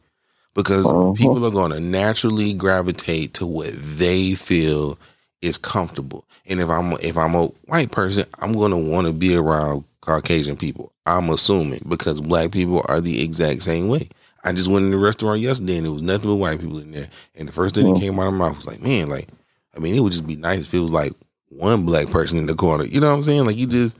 [0.54, 1.12] because uh-huh.
[1.16, 4.98] people are going to naturally gravitate to what they feel
[5.44, 6.24] is comfortable.
[6.46, 10.56] And if I'm if I'm a white person, I'm to want to be around Caucasian
[10.56, 10.90] people.
[11.06, 14.08] I'm assuming because black people are the exact same way.
[14.42, 16.90] I just went in the restaurant yesterday and there was nothing but white people in
[16.90, 17.08] there.
[17.36, 18.00] And the first thing that mm.
[18.00, 19.28] came out of my mouth was like, man, like,
[19.74, 21.12] I mean, it would just be nice if it was like
[21.48, 22.84] one black person in the corner.
[22.84, 23.46] You know what I'm saying?
[23.46, 23.96] Like, you just,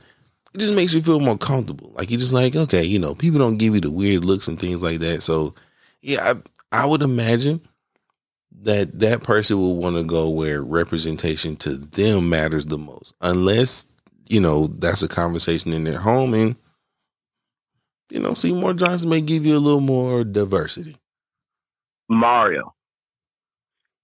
[0.53, 1.91] it just makes you feel more comfortable.
[1.95, 4.59] Like, you just like, okay, you know, people don't give you the weird looks and
[4.59, 5.23] things like that.
[5.23, 5.55] So,
[6.01, 6.33] yeah,
[6.71, 7.59] I, I would imagine
[8.63, 13.87] that that person will want to go where representation to them matters the most, unless
[14.27, 16.55] you know that's a conversation in their home, and
[18.09, 20.95] you know Seymour Johnson may give you a little more diversity.
[22.09, 22.73] Mario,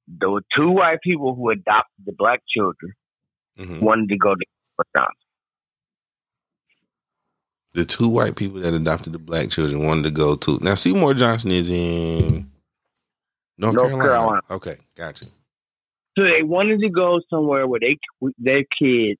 [0.07, 2.93] the two white people who adopted the black children
[3.57, 3.83] mm-hmm.
[3.83, 4.45] wanted to go to
[4.95, 5.15] Johnson.
[7.73, 10.59] The two white people that adopted the black children wanted to go to.
[10.61, 12.50] Now Seymour Johnson is in
[13.61, 14.07] North, North Carolina.
[14.07, 14.41] Carolina.
[14.51, 15.25] Okay, gotcha.
[16.17, 17.97] So they wanted to go somewhere where they
[18.37, 19.19] their kids,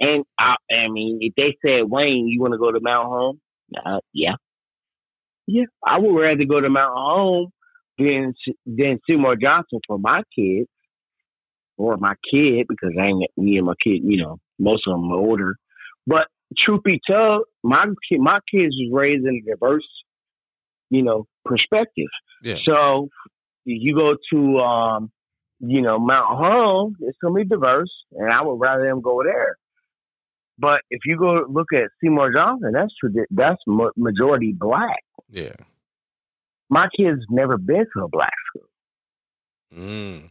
[0.00, 3.40] and I, I mean, if they said Wayne, you want to go to Mount Home?
[3.76, 4.34] Uh, yeah,
[5.46, 5.64] yeah.
[5.86, 7.50] I would rather go to Mount Home
[7.98, 8.34] than
[8.66, 10.68] than Seymour Johnson for my kids
[11.76, 14.00] or my kid because I ain't me and my kid.
[14.02, 15.56] You know, most of them are older.
[16.06, 19.88] But truth be told, my kid, my kids was raised in a diverse,
[20.90, 22.08] you know, perspective.
[22.42, 22.56] Yeah.
[22.64, 23.08] So
[23.64, 25.10] you go to um,
[25.60, 29.56] you know Mount Home, it's gonna be diverse, and I would rather them go there.
[30.58, 32.92] But if you go look at Seymour Johnson, that's
[33.30, 33.62] that's
[33.96, 35.04] majority black.
[35.30, 35.54] Yeah,
[36.68, 38.68] my kids never been to a black school.
[39.76, 40.30] Mm.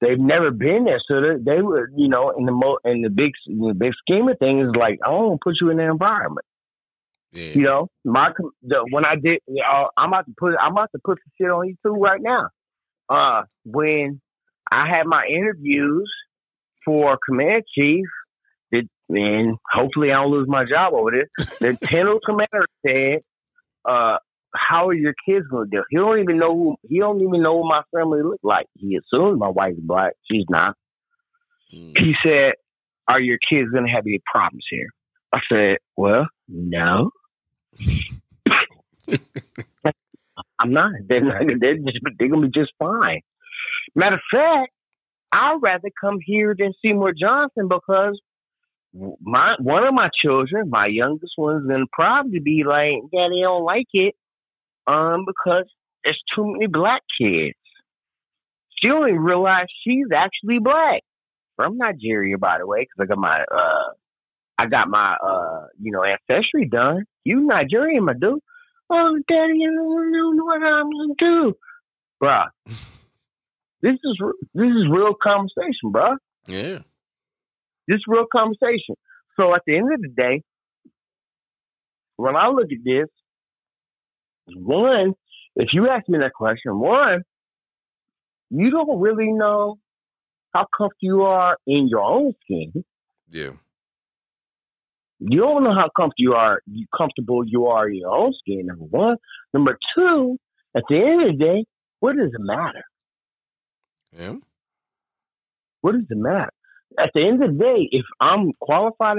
[0.00, 3.08] They've never been there, so they, they were, you know, in the mo- in the
[3.08, 6.44] big in the big scheme of things, like I don't put you in that environment.
[7.34, 7.52] Yeah.
[7.54, 8.30] You know, my
[8.62, 11.50] the, when I did, uh, I'm about to put I'm about to put some shit
[11.50, 12.48] on YouTube right now.
[13.08, 14.20] Uh, when
[14.70, 16.10] I had my interviews
[16.84, 18.06] for command chief,
[18.70, 21.58] it, and hopefully I don't lose my job over this.
[21.58, 23.22] the lieutenant commander said,
[23.84, 24.18] uh,
[24.54, 27.42] "How are your kids going to do?" He don't even know who he don't even
[27.42, 28.66] know what my family look like.
[28.74, 30.12] He assumes my wife's black.
[30.30, 30.76] She's not.
[31.74, 31.98] Mm.
[31.98, 32.52] He said,
[33.08, 34.88] "Are your kids going to have any problems here?"
[35.32, 37.10] I said, "Well, no."
[40.58, 40.92] I'm not.
[41.08, 41.42] They're not.
[41.60, 41.98] They're just.
[42.18, 43.20] They're gonna be just fine.
[43.94, 44.72] Matter of fact,
[45.32, 48.20] I'd rather come here than Seymour Johnson because
[49.20, 53.64] my one of my children, my youngest one's gonna probably be like, "Daddy, I don't
[53.64, 54.14] like it,"
[54.86, 55.64] um, because
[56.04, 57.54] there's too many black kids.
[58.82, 61.02] She only realized she's actually black
[61.56, 63.92] from Nigeria, by the way, because I got my uh,
[64.58, 67.04] I got my uh, you know, ancestry done.
[67.24, 68.40] You Nigerian, my dude.
[68.90, 71.54] Oh, daddy, I don't know what I'm gonna do,
[72.22, 72.46] bruh.
[73.82, 74.22] this is
[74.54, 76.16] this is real conversation, bruh.
[76.46, 76.80] Yeah,
[77.88, 78.96] this is real conversation.
[79.36, 80.42] So at the end of the day,
[82.16, 83.08] when I look at this,
[84.54, 85.14] one,
[85.56, 87.22] if you ask me that question, one,
[88.50, 89.78] you don't really know
[90.52, 92.84] how comfortable you are in your own skin.
[93.28, 93.50] Yeah.
[95.26, 96.60] You don't know how comfortable you are,
[96.96, 98.66] comfortable you are in your own skin.
[98.66, 99.16] Number one.
[99.54, 100.38] Number two.
[100.76, 101.64] At the end of the day,
[102.00, 102.82] what does it matter?
[104.12, 104.34] Yeah.
[105.80, 106.50] What does it matter?
[106.98, 109.18] At the end of the day, if I'm qualified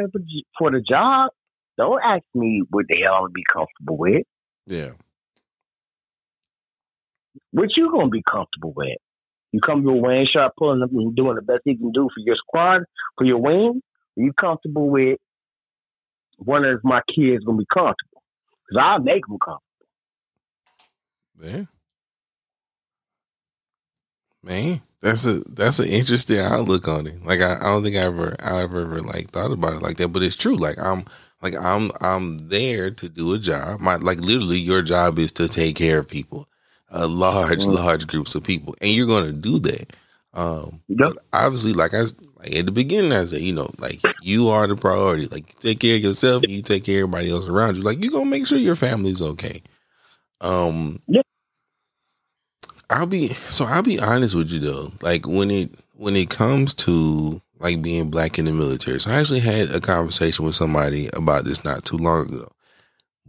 [0.60, 1.32] for the job,
[1.78, 4.24] don't ask me what they all be comfortable with.
[4.68, 4.92] Yeah.
[7.52, 8.98] What you gonna be comfortable with?
[9.52, 12.10] You come to a Wayne Sharp pulling up and doing the best he can do
[12.14, 12.84] for your squad,
[13.18, 13.82] for your wing.
[14.18, 15.20] Are you comfortable with
[16.38, 18.24] one of my kids gonna be comfortable
[18.68, 19.62] because I'll make them comfortable.
[21.42, 21.66] Yeah.
[24.44, 27.26] Man, that's a that's an interesting outlook on it.
[27.26, 29.98] Like I, I don't think I ever I ever ever like thought about it like
[29.98, 30.56] that, but it's true.
[30.56, 31.06] Like I'm
[31.42, 33.80] like I'm I'm there to do a job.
[33.80, 36.48] My like literally your job is to take care of people,
[36.90, 37.74] a large mm-hmm.
[37.74, 39.94] large groups of people, and you're going to do that.
[40.36, 41.14] Um, yep.
[41.32, 42.02] obviously, like I
[42.38, 45.28] like at the beginning, I said, you know, like you are the priority.
[45.28, 47.84] Like you take care of yourself, and you take care of everybody else around you.
[47.84, 49.62] Like you gonna make sure your family's okay.
[50.42, 51.26] Um, yep.
[52.90, 54.92] I'll be so I'll be honest with you though.
[55.02, 59.16] Like when it when it comes to like being black in the military, so I
[59.16, 62.50] actually had a conversation with somebody about this not too long ago.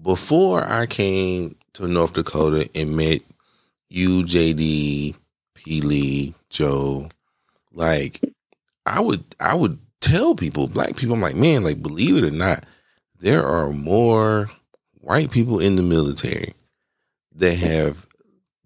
[0.03, 3.23] Before I came to North Dakota and met
[3.89, 5.15] you, JD,
[5.55, 5.81] P.
[5.81, 7.09] Lee, Joe,
[7.73, 8.21] like
[8.87, 12.31] I would I would tell people, black people, I'm like, man, like believe it or
[12.31, 12.65] not,
[13.19, 14.49] there are more
[15.01, 16.55] white people in the military
[17.35, 18.07] that have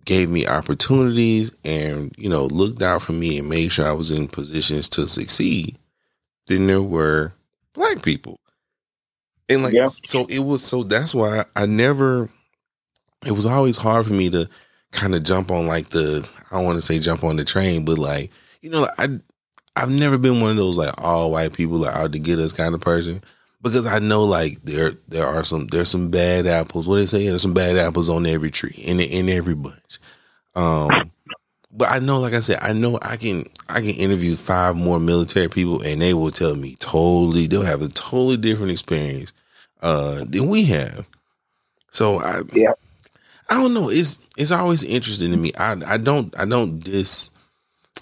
[0.04, 4.10] gave me opportunities and, you know, looked out for me and made sure I was
[4.10, 5.76] in positions to succeed
[6.46, 7.32] than there were
[7.74, 8.38] black people.
[9.48, 9.88] And like, yeah.
[9.88, 12.30] so it was, so that's why I never,
[13.26, 14.48] it was always hard for me to
[14.92, 17.84] kind of jump on like the, I don't want to say jump on the train,
[17.84, 18.30] but like,
[18.60, 19.08] you know, I,
[19.76, 22.52] I've never been one of those like all white people are out to get us
[22.52, 23.22] kind of person
[23.62, 26.88] because I know like there there are some there's some bad apples.
[26.88, 27.26] What do they say?
[27.26, 29.98] There's some bad apples on every tree in in every bunch.
[30.54, 31.12] Um,
[31.72, 34.98] but I know, like I said, I know I can I can interview five more
[34.98, 39.32] military people and they will tell me totally they'll have a totally different experience
[39.82, 41.06] uh, than we have.
[41.90, 42.72] So I yeah.
[43.50, 43.90] I don't know.
[43.90, 45.52] It's it's always interesting to me.
[45.58, 47.30] I I don't I don't dis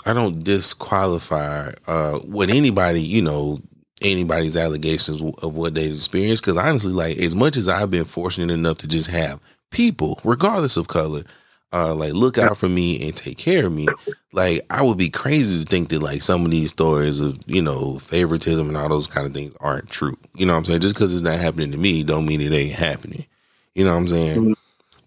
[0.07, 3.59] I don't disqualify uh, what anybody you know
[4.03, 8.53] anybody's allegations of what they've experienced because honestly, like as much as I've been fortunate
[8.53, 9.40] enough to just have
[9.70, 11.24] people, regardless of color,
[11.72, 13.86] uh, like look out for me and take care of me.
[14.32, 17.62] Like I would be crazy to think that like some of these stories of you
[17.62, 20.18] know favoritism and all those kind of things aren't true.
[20.34, 20.80] You know what I'm saying?
[20.80, 23.26] Just because it's not happening to me, don't mean it ain't happening.
[23.74, 24.55] You know what I'm saying?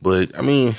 [0.02, 0.74] But I mean,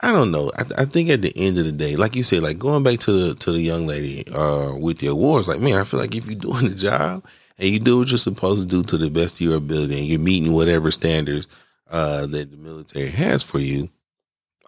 [0.00, 0.50] I don't know.
[0.56, 2.98] I, I, think at the end of the day, like you said, like going back
[3.00, 6.14] to the to the young lady uh, with the awards, like man, I feel like
[6.14, 7.24] if you're doing the job
[7.58, 10.06] and you do what you're supposed to do to the best of your ability, and
[10.06, 11.46] you're meeting whatever standards
[11.90, 13.88] uh, that the military has for you,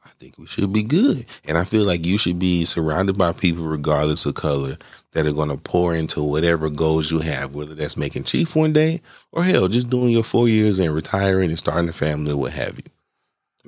[0.04, 1.26] I think we should be good.
[1.46, 4.76] And I feel like you should be surrounded by people, regardless of color,
[5.12, 8.72] that are going to pour into whatever goals you have, whether that's making chief one
[8.72, 9.02] day
[9.32, 12.78] or hell, just doing your four years and retiring and starting a family, what have
[12.78, 12.84] you.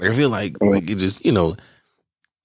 [0.00, 1.56] Like I feel like like it just you know,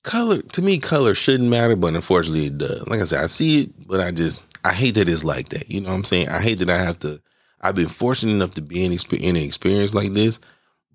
[0.04, 2.88] color to me color shouldn't matter, but unfortunately it does.
[2.88, 5.70] Like I said, I see it, but I just I hate that it's like that.
[5.70, 6.30] You know what I'm saying?
[6.30, 7.22] I hate that I have to.
[7.62, 10.40] I've been fortunate enough to be in, in an experience like this,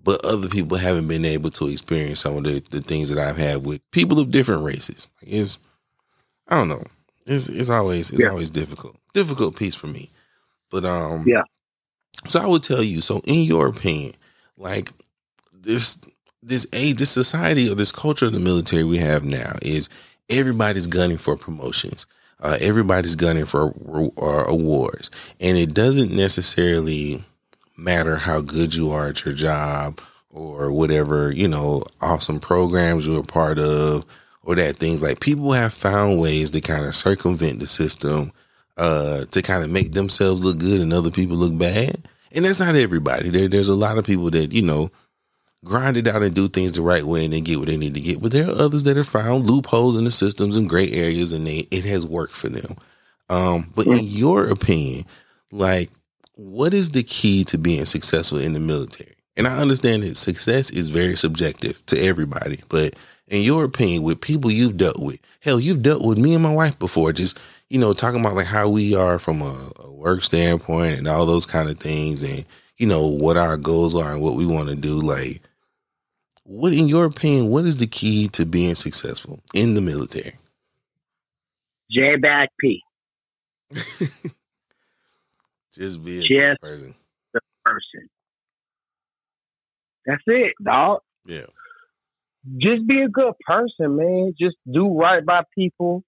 [0.03, 3.37] but other people haven't been able to experience some of the, the things that I've
[3.37, 5.09] had with people of different races.
[5.21, 5.57] Like it's
[6.47, 6.83] I don't know.
[7.25, 8.29] It's it's always it's yeah.
[8.29, 8.97] always difficult.
[9.13, 10.09] Difficult piece for me.
[10.69, 11.43] But um Yeah.
[12.27, 14.13] So I would tell you, so in your opinion,
[14.57, 14.91] like
[15.53, 15.97] this
[16.43, 19.89] this age, this society or this culture of the military we have now is
[20.29, 22.05] everybody's gunning for promotions.
[22.39, 23.71] Uh, everybody's gunning for
[24.17, 27.23] uh, awards, and it doesn't necessarily
[27.77, 33.19] matter how good you are at your job or whatever you know awesome programs you're
[33.19, 34.05] a part of
[34.43, 38.31] or that things like people have found ways to kind of circumvent the system
[38.77, 42.07] uh, to kind of make themselves look good and other people look bad.
[42.31, 43.29] And that's not everybody.
[43.29, 44.89] There, there's a lot of people that you know
[45.63, 47.93] grind it out and do things the right way and then get what they need
[47.93, 48.21] to get.
[48.21, 51.45] But there are others that have found loopholes in the systems and gray areas and
[51.45, 52.77] they, it has worked for them.
[53.29, 54.07] Um, but in mm.
[54.07, 55.05] your opinion,
[55.51, 55.89] like,
[56.35, 59.15] what is the key to being successful in the military?
[59.37, 62.95] And I understand that success is very subjective to everybody, but
[63.27, 66.53] in your opinion, with people you've dealt with, hell, you've dealt with me and my
[66.53, 67.39] wife before, just,
[67.69, 71.25] you know, talking about like how we are from a, a work standpoint and all
[71.25, 72.45] those kind of things and,
[72.77, 74.99] you know, what our goals are and what we want to do.
[74.99, 75.41] Like,
[76.51, 80.33] what, in your opinion, what is the key to being successful in the military?
[81.89, 82.81] J back P.
[85.73, 86.93] Just be a Just person.
[87.33, 88.09] The person.
[90.05, 90.99] That's it, dog.
[91.25, 91.45] Yeah.
[92.57, 94.33] Just be a good person, man.
[94.39, 96.03] Just do right by people.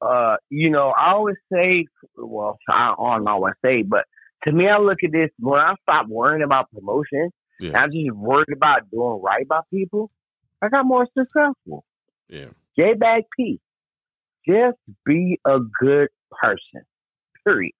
[0.00, 4.06] Uh, you know, I always say, well, I don't know what I say, but
[4.44, 7.30] to me, I look at this when I stop worrying about promotion
[7.60, 7.78] yeah.
[7.78, 10.10] I'm just worried about doing right by people.
[10.62, 11.84] I got more successful.
[12.28, 12.48] Yeah.
[12.78, 13.60] J Bag P.
[14.48, 16.08] Just be a good
[16.40, 16.86] person.
[17.44, 17.72] Period.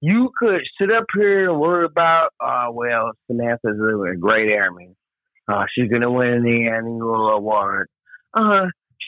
[0.00, 4.94] You could sit up here and worry about, uh, well, Samantha's a great airman.
[5.48, 7.88] Uh, she's gonna win the annual award.
[8.34, 8.66] Uh,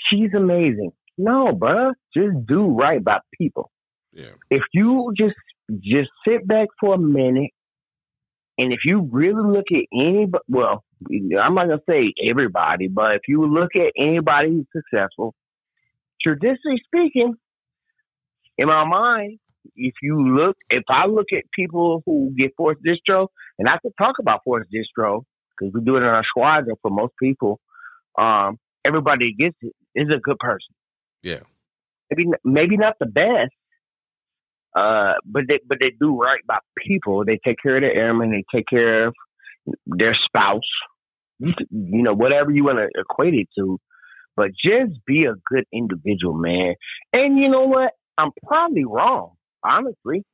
[0.08, 0.92] she's amazing.
[1.16, 3.70] No, bruh, just do right by people.
[4.12, 4.30] Yeah.
[4.50, 5.34] If you just
[5.80, 7.50] just sit back for a minute
[8.58, 13.22] and if you really look at anybody, well, I'm not gonna say everybody, but if
[13.28, 15.34] you look at anybody who's successful,
[16.20, 17.34] traditionally speaking,
[18.58, 19.38] in my mind,
[19.76, 23.28] if you look, if I look at people who get forced distro,
[23.58, 25.22] and I could talk about forced distro
[25.56, 27.60] because we do it in our squad, squadron for most people,
[28.18, 30.74] um, everybody gets it is a good person.
[31.22, 31.40] Yeah.
[32.10, 33.52] Maybe maybe not the best,
[34.74, 37.24] uh, but they but they do right by people.
[37.24, 38.30] They take care of the airmen.
[38.30, 39.14] They take care of
[39.86, 40.60] their spouse.
[41.38, 43.78] You know, whatever you want to equate it to.
[44.36, 46.74] But just be a good individual, man.
[47.12, 47.90] And you know what?
[48.16, 49.32] I'm probably wrong,
[49.64, 50.24] honestly.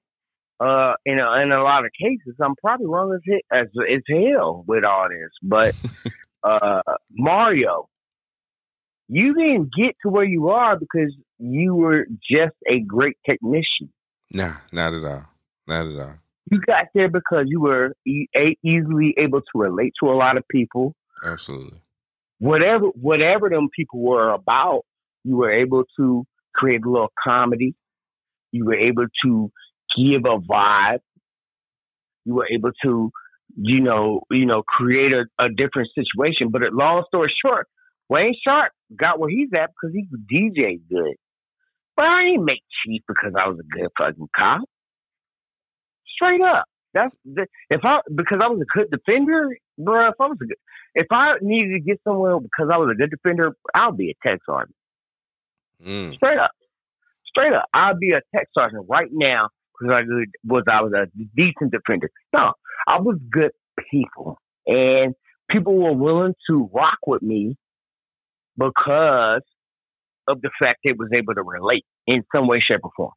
[0.61, 4.64] Uh, in a, in a lot of cases, I'm probably wrong as as, as hell
[4.66, 5.30] with all this.
[5.43, 5.74] But
[6.43, 7.89] uh, Mario,
[9.09, 13.93] you didn't get to where you are because you were just a great technician.
[14.33, 15.27] Nah, not at all.
[15.66, 16.14] Not at all.
[16.51, 18.29] You got there because you were e-
[18.62, 20.95] easily able to relate to a lot of people.
[21.25, 21.79] Absolutely.
[22.39, 24.83] Whatever, whatever them people were about,
[25.25, 27.75] you were able to create a little comedy.
[28.53, 29.51] You were able to
[29.97, 31.01] give a vibe.
[32.25, 33.11] You were able to,
[33.57, 36.51] you know, you know, create a, a different situation.
[36.51, 37.66] But long story short,
[38.09, 41.14] Wayne Sharp got where he's at because he DJ good.
[41.97, 44.62] But I ain't make chief because I was a good fucking cop.
[46.16, 46.64] Straight up.
[46.92, 50.09] That's if I because I was a good defender, bro.
[50.09, 50.57] If I was a good,
[50.95, 54.28] if I needed to get somewhere because I was a good defender, I'll be a
[54.28, 54.76] tech sergeant.
[55.84, 56.14] Mm.
[56.14, 56.53] Straight up,
[57.26, 60.03] straight up, I'll be a tech sergeant right now because I
[60.47, 62.11] was I was a decent defender.
[62.32, 62.53] No,
[62.86, 63.51] I was good
[63.90, 65.14] people, and
[65.51, 67.57] people were willing to rock with me
[68.57, 69.42] because
[70.29, 73.12] of the fact they was able to relate in some way, shape, or form.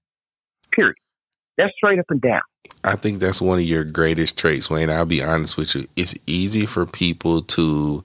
[0.72, 0.96] Period.
[1.58, 2.42] That's straight up and down.
[2.84, 4.90] I think that's one of your greatest traits, Wayne.
[4.90, 5.88] I'll be honest with you.
[5.96, 8.04] It's easy for people to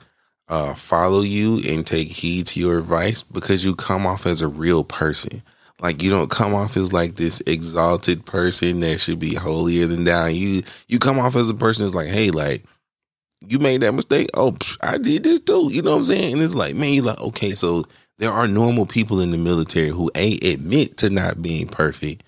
[0.48, 4.48] uh, follow you and take heed to your advice because you come off as a
[4.48, 5.42] real person.
[5.80, 10.04] Like you don't come off as like this exalted person that should be holier than
[10.04, 10.26] thou.
[10.26, 12.64] You you come off as a person that's like, hey, like
[13.40, 14.28] you made that mistake.
[14.34, 15.68] Oh, I did this too.
[15.72, 16.34] You know what I'm saying?
[16.34, 17.84] And it's like, man, you like, okay, so
[18.22, 22.22] there are normal people in the military who ain't admit to not being perfect,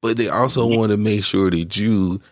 [0.00, 0.78] but they also mm-hmm.
[0.78, 2.22] want to make sure that you,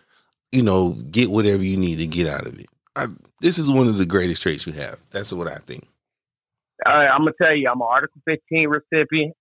[0.51, 2.65] you know, get whatever you need to get out of it.
[2.95, 3.05] I,
[3.41, 4.99] this is one of the greatest traits you have.
[5.11, 5.87] That's what I think.
[6.83, 9.35] All right, I'm gonna tell you, I'm an Article 15 recipient.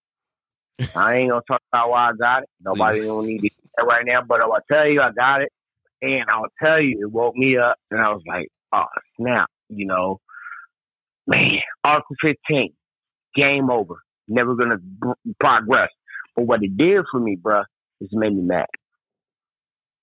[0.94, 2.50] I ain't gonna talk about why I got it.
[2.60, 5.50] Nobody don't need to that right now, but I'll tell you, I got it,
[6.02, 8.84] and I'll tell you, it woke me up, and I was like, oh
[9.18, 10.20] snap, you know,
[11.26, 12.74] man, Article 15,
[13.34, 14.76] game over, never gonna
[15.40, 15.90] progress.
[16.36, 17.64] But what it did for me, bruh,
[18.00, 18.66] is it made me mad.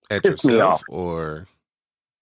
[0.09, 1.47] At Pissed yourself, or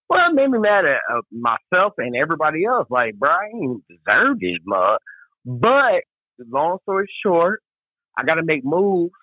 [0.09, 2.87] well, it made me mad at uh, myself and everybody else.
[2.89, 4.99] Like, bro, I ain't deserve this mug.
[5.45, 6.03] But
[6.51, 7.61] long story short,
[8.17, 9.13] I got to make moves.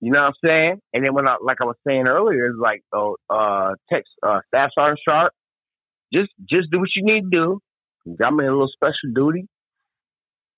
[0.00, 0.80] You know what I'm saying?
[0.92, 4.40] And then when I, like I was saying earlier, it's like, oh, uh, text, uh,
[4.48, 5.32] staff sergeant sharp,
[6.12, 7.60] just, just do what you need to do.
[8.04, 9.48] Me a little special duty.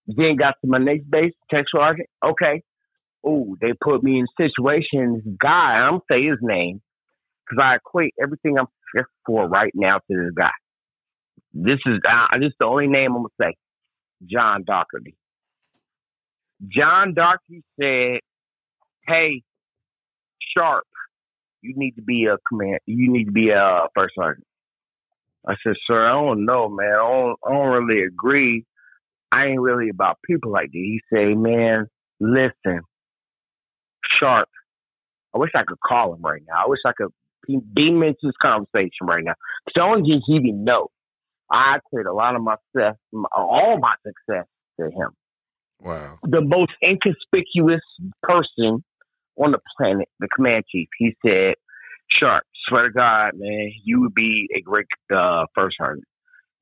[0.09, 2.09] Then got to my next base, tech sergeant.
[2.25, 2.63] Okay.
[3.25, 5.23] Oh, they put me in situations.
[5.39, 6.81] Guy, I'm say his name
[7.45, 10.51] because I equate everything I'm here for right now to this guy.
[11.53, 13.57] This is uh, this is the only name I'm gonna say.
[14.25, 15.15] John Doherty.
[16.67, 18.21] John Doherty said,
[19.07, 19.43] "Hey,
[20.57, 20.87] Sharp,
[21.61, 22.79] you need to be a command.
[22.87, 24.47] You need to be a first sergeant."
[25.47, 26.93] I said, "Sir, I don't know, man.
[26.93, 28.65] I don't, I don't really agree.
[29.31, 31.87] I ain't really about people like that." He said, "Man,
[32.20, 32.81] listen,
[34.18, 34.49] Sharp.
[35.35, 36.64] I wish I could call him right now.
[36.64, 37.12] I wish I could
[37.74, 39.35] beam into this conversation right now.
[39.74, 40.89] So I want to even know
[41.51, 42.97] I credit a lot of my success,
[43.35, 44.47] all my success
[44.81, 45.11] to him.
[45.81, 46.18] Wow.
[46.22, 47.83] The most inconspicuous
[48.22, 48.85] person
[49.37, 50.89] on the planet, the command chief.
[50.99, 51.55] He said,
[52.11, 56.05] Sharp, swear to God, man, you would be a great uh, first sergeant.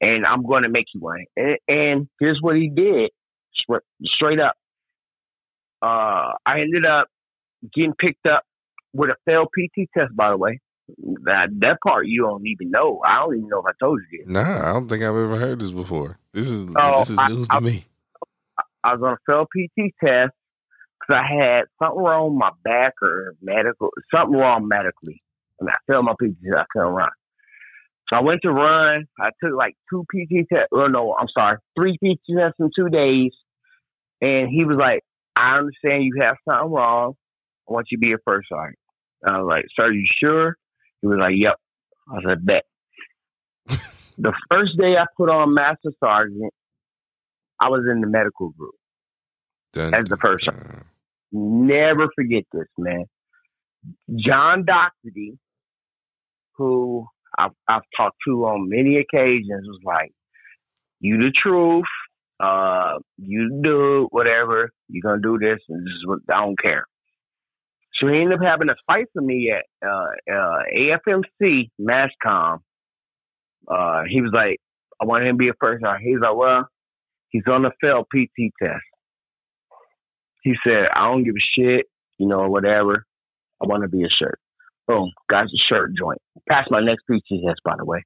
[0.01, 1.24] And I'm going to make you one.
[1.36, 3.11] And, and here's what he did
[4.05, 4.55] straight up.
[5.82, 7.09] Uh, I ended up
[7.74, 8.44] getting picked up
[8.92, 10.61] with a failed PT test, by the way.
[11.25, 13.00] That that part you don't even know.
[13.04, 14.33] I don't even know if I told you this.
[14.33, 16.18] Nah, I don't think I've ever heard this before.
[16.33, 17.84] This is oh, this is news I, to me.
[18.84, 20.33] I was on a failed PT test
[21.00, 25.22] because I had something wrong with my back or medical, something wrong medically.
[25.61, 26.57] I And I failed my PT test.
[26.57, 27.11] I couldn't run.
[28.08, 29.07] So I went to run.
[29.18, 30.68] I took like two PT tests.
[30.72, 33.33] Oh no, I'm sorry, three PT tests in two days.
[34.20, 35.03] And he was like,
[35.34, 37.14] "I understand you have something wrong.
[37.68, 38.78] I want you to be a first sergeant."
[39.26, 40.57] I was like, "Sir, you sure?"
[41.03, 41.57] He was like, "Yep."
[42.11, 42.64] I said, "Bet."
[43.66, 46.53] the first day I put on Master Sergeant,
[47.61, 48.74] I was in the medical group
[49.72, 50.46] dun, as the first.
[50.46, 50.84] Dun.
[51.33, 53.04] Never forget this, man.
[54.16, 55.38] John Doherty,
[56.54, 57.07] who
[57.38, 60.13] I've, I've talked to on many occasions, was like,
[61.00, 61.84] "You the truth.
[62.38, 64.71] Uh, you do whatever.
[64.88, 66.84] You're gonna do this, and this is what I don't care."
[68.00, 72.58] So he ended up having a fight for me at uh, uh, AFMC MAJCOM.
[73.67, 74.58] Uh, he was like,
[75.00, 76.03] I want him to be a first round.
[76.03, 76.68] He's like, well,
[77.30, 78.83] he's on the failed PT test.
[80.42, 81.87] He said, I don't give a shit,
[82.18, 83.04] you know, whatever.
[83.63, 84.38] I want to be a shirt.
[84.87, 86.21] Boom, got a shirt joint.
[86.49, 88.04] Passed my next PT test, by the way.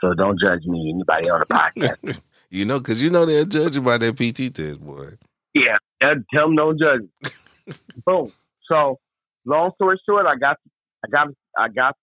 [0.00, 2.20] So don't judge me, anybody on the podcast.
[2.50, 5.10] you know, because you know they're judging by their PT test, boy.
[5.54, 7.76] Yeah, tell them don't judge.
[8.06, 8.32] Boom.
[8.68, 8.98] So
[9.46, 10.56] long story short, I got
[11.04, 11.96] I got I got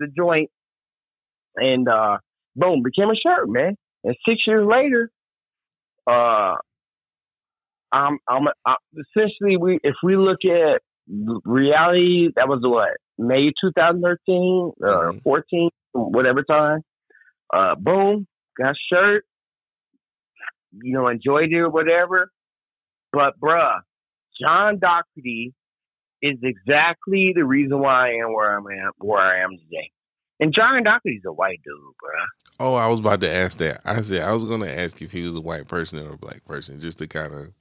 [0.00, 0.50] the joint,
[1.56, 2.18] and uh,
[2.56, 3.76] boom, became a shirt, man.
[4.02, 5.10] And six years later,
[6.06, 6.56] uh,
[7.92, 10.82] I'm, I'm, i essentially we if we look at
[11.44, 15.18] reality, that was what May 2013 or uh, mm-hmm.
[15.18, 16.80] 14, whatever time.
[17.52, 18.26] Uh, boom,
[18.58, 19.24] got shirt.
[20.72, 22.30] You know, enjoyed it or whatever.
[23.12, 23.80] But bruh,
[24.40, 25.54] John Doherty
[26.20, 29.90] is exactly the reason why I am where I'm at, where I am today.
[30.40, 32.24] And John Doherty's a white dude, bruh.
[32.58, 33.80] Oh, I was about to ask that.
[33.84, 36.18] I said I was going to ask if he was a white person or a
[36.18, 37.52] black person, just to kind of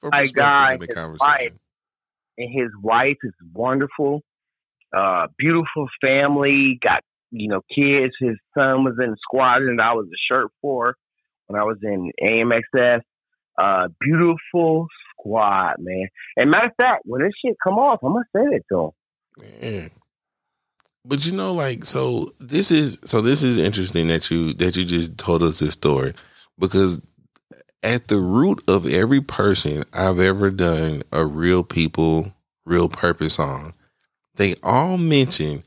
[0.00, 1.18] for guy, in the conversation.
[1.20, 1.52] Wife,
[2.38, 4.22] and his wife is wonderful,
[4.92, 6.78] uh, beautiful family.
[6.82, 8.14] Got you know kids.
[8.18, 10.96] His son was in the squadron that I was a shirt for
[11.46, 13.00] when I was in AMXS.
[13.58, 16.08] Uh, beautiful squad, man.
[16.36, 18.92] And matter of fact, when this shit come off, I'm gonna say it to
[19.60, 19.90] him.
[21.04, 24.84] But you know, like, so this is so this is interesting that you that you
[24.84, 26.14] just told us this story
[26.58, 27.02] because
[27.82, 32.32] at the root of every person I've ever done a real people,
[32.64, 33.72] real purpose on,
[34.36, 35.62] they all mention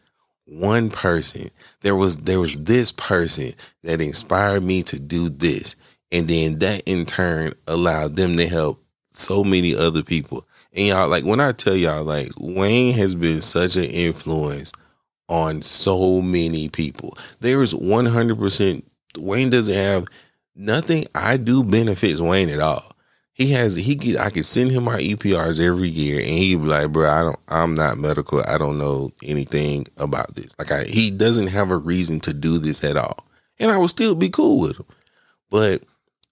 [0.45, 1.49] one person.
[1.81, 3.51] There was there was this person
[3.83, 5.75] that inspired me to do this.
[6.11, 10.47] And then that in turn allowed them to help so many other people.
[10.73, 14.71] And y'all, like when I tell y'all, like Wayne has been such an influence
[15.27, 17.17] on so many people.
[17.39, 18.83] There is 100%,
[19.17, 20.05] Wayne doesn't have
[20.55, 22.94] nothing I do benefits Wayne at all.
[23.35, 26.67] He has, he get, I could send him my EPRs every year and he'd be
[26.67, 28.41] like, bro, I don't, I'm not medical.
[28.47, 30.57] I don't know anything about this.
[30.57, 33.27] Like I, he doesn't have a reason to do this at all.
[33.59, 34.85] And I would still be cool with him.
[35.49, 35.83] But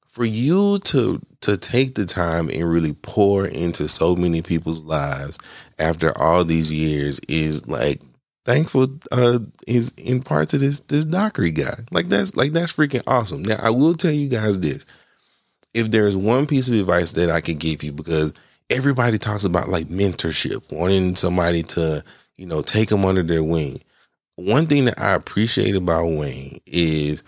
[0.07, 5.39] for you to to take the time and really pour into so many people's lives
[5.79, 7.99] after all these years is like
[8.45, 11.75] thankful uh is in part to this this Dockery guy.
[11.91, 13.43] Like that's like that's freaking awesome.
[13.43, 14.85] Now I will tell you guys this.
[15.73, 18.33] If there's one piece of advice that I could give you because
[18.69, 22.03] everybody talks about like mentorship, wanting somebody to,
[22.35, 23.79] you know, take them under their wing.
[24.35, 27.23] One thing that I appreciate about Wayne is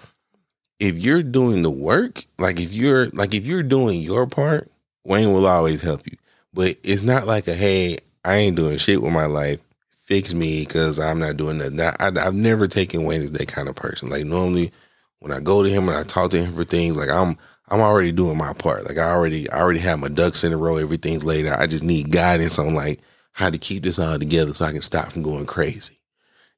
[0.79, 4.71] if you're doing the work, like if you're like if you're doing your part,
[5.05, 6.17] Wayne will always help you.
[6.53, 9.59] But it's not like a hey, I ain't doing shit with my life.
[10.05, 11.95] Fix me because I'm not doing that.
[11.99, 14.09] I, have never taken Wayne as that kind of person.
[14.09, 14.71] Like normally,
[15.19, 17.37] when I go to him and I talk to him for things, like I'm
[17.69, 18.85] I'm already doing my part.
[18.85, 20.77] Like I already I already have my ducks in a row.
[20.77, 21.59] Everything's laid out.
[21.59, 23.01] I just need guidance on like
[23.33, 25.99] how to keep this all together so I can stop from going crazy.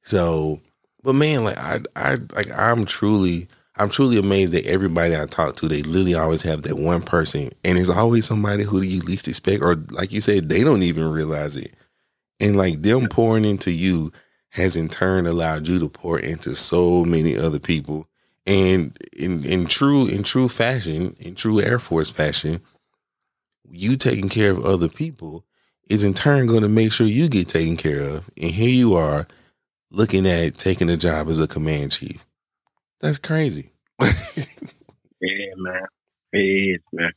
[0.02, 0.60] So,
[1.02, 5.56] but man, like I I like I'm truly I'm truly amazed that everybody I talk
[5.56, 9.00] to, they literally always have that one person, and it's always somebody who do you
[9.00, 11.74] least expect, or like you said, they don't even realize it.
[12.40, 14.12] And like them pouring into you
[14.50, 18.06] has in turn allowed you to pour into so many other people.
[18.48, 22.62] And in in true in true fashion, in true Air Force fashion,
[23.68, 25.44] you taking care of other people
[25.90, 28.30] is in turn going to make sure you get taken care of.
[28.40, 29.26] And here you are
[29.90, 32.24] looking at taking a job as a command chief.
[33.00, 33.72] That's crazy.
[34.00, 35.82] yeah, man.
[36.32, 37.10] It is, man.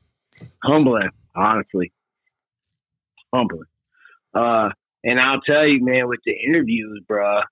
[0.61, 1.93] Humbling, honestly.
[3.33, 3.63] Humbling.
[4.33, 4.69] Uh,
[5.05, 7.43] and I'll tell you, man, with the interviews, bruh,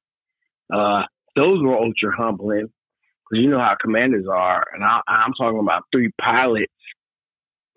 [0.74, 1.04] uh,
[1.38, 2.68] those were ultra humbling
[3.30, 4.64] because you know how commanders are.
[4.74, 6.74] And I, I'm talking about three pilots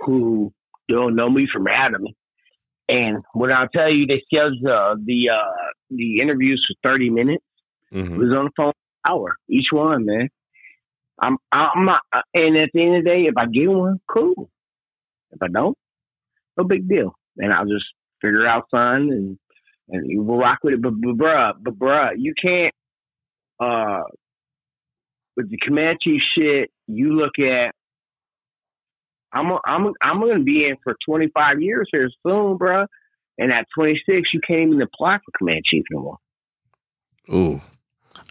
[0.01, 0.53] who
[0.89, 2.07] don't know me from Adam.
[2.89, 5.53] And when I tell you, they scheduled uh, the uh,
[5.91, 7.45] the interviews for 30 minutes.
[7.93, 8.15] Mm-hmm.
[8.15, 8.73] It was on the phone
[9.07, 10.29] hour each one, man.
[11.21, 14.01] I'm I'm not, uh, and at the end of the day, if I get one,
[14.09, 14.51] cool.
[15.31, 15.77] If I don't,
[16.57, 17.15] no big deal.
[17.39, 17.85] And I'll just
[18.21, 19.39] figure out son and
[19.89, 20.83] and we'll rock with it.
[20.83, 22.75] But, but bruh, but bruh, you can't
[23.61, 24.03] uh
[25.37, 26.71] with the command chief shit.
[26.87, 27.75] You look at.
[29.35, 32.87] I'm a, I'm a, I'm gonna be in for 25 years here soon, bro.
[33.39, 36.19] And at 26, you can't even apply for command chief anymore.
[37.33, 37.61] Ooh,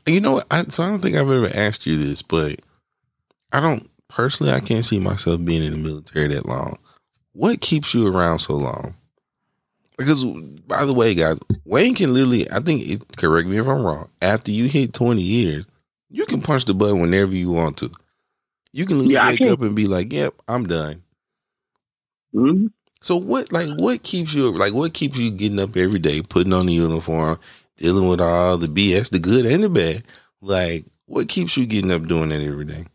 [0.05, 0.41] you know?
[0.51, 2.61] I, so I don't think I've ever asked you this, but
[3.51, 4.53] I don't personally.
[4.53, 6.77] I can't see myself being in the military that long.
[7.33, 8.93] What keeps you around so long?
[9.97, 12.49] Because, by the way, guys, Wayne can literally.
[12.51, 13.17] I think.
[13.17, 14.09] Correct me if I'm wrong.
[14.21, 15.65] After you hit 20 years,
[16.11, 17.89] you can punch the button whenever you want to.
[18.73, 21.03] You can yeah, wake up and be like, "Yep, I'm done."
[22.33, 22.67] Mm-hmm.
[23.01, 26.53] So what, like, what keeps you, like, what keeps you getting up every day, putting
[26.53, 27.39] on the uniform,
[27.77, 30.03] dealing with all the BS, the good and the bad?
[30.39, 32.85] Like, what keeps you getting up doing that every day?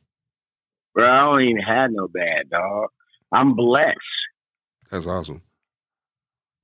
[0.94, 2.88] Bro, I don't even have no bad dog.
[3.32, 3.98] I'm blessed.
[4.90, 5.42] That's awesome.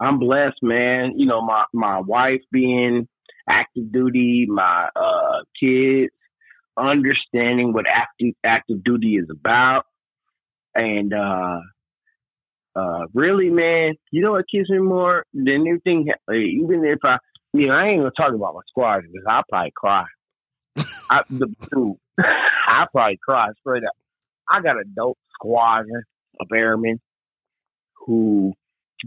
[0.01, 1.15] I'm blessed, man.
[1.16, 3.09] You know, my my wife being
[3.49, 6.12] active duty, my uh, kids,
[6.77, 9.85] understanding what active active duty is about,
[10.74, 11.61] and uh,
[12.74, 16.09] uh, really, man, you know what keeps me more than anything?
[16.31, 17.19] Even if I,
[17.53, 20.05] you know, I ain't gonna talk about my squad because I'll probably cry.
[21.11, 23.93] I, the, dude, I probably cry straight up.
[24.49, 26.03] I got a dope squadron
[26.40, 27.01] of airmen
[28.07, 28.55] who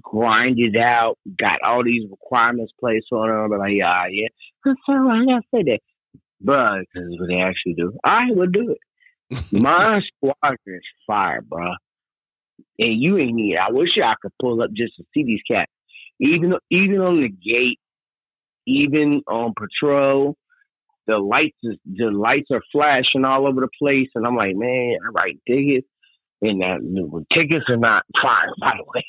[0.01, 4.27] grinded out, got all these requirements placed on them, but like, yeah, yeah.
[4.63, 5.79] So I gotta say that,
[6.41, 7.97] bro, because what they actually do.
[8.03, 8.79] I would do it.
[9.51, 11.71] My squadron is fire, bro.
[12.79, 13.57] And you ain't need.
[13.57, 15.71] I wish I could pull up just to see these cats.
[16.19, 17.79] Even even on the gate,
[18.65, 20.35] even on patrol,
[21.07, 24.97] the lights is the lights are flashing all over the place, and I'm like, man,
[25.05, 25.87] I write tickets,
[26.41, 29.03] and that tickets are not fire, by the way,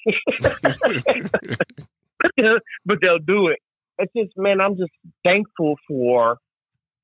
[2.84, 3.58] but they'll do it.
[3.98, 4.90] It's just, man, I'm just
[5.24, 6.38] thankful for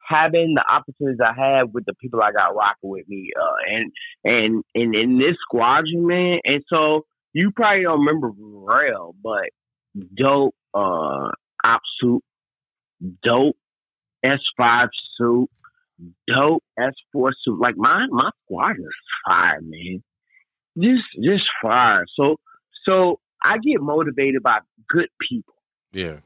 [0.07, 3.93] having the opportunities I have with the people I got rocking with me, uh, and
[4.25, 6.41] and and in this squadron, man.
[6.45, 9.51] And so you probably don't remember Rail, but
[10.15, 11.31] dope uh
[11.65, 12.23] op suit,
[13.23, 13.57] dope
[14.25, 15.49] S five suit,
[16.27, 17.61] dope S four suit.
[17.61, 18.93] Like my my squadron is
[19.27, 20.03] fire, man.
[20.79, 22.05] Just just fire.
[22.17, 22.37] So
[22.85, 24.59] so I get motivated by
[24.89, 25.55] good people.
[25.93, 26.19] Yeah.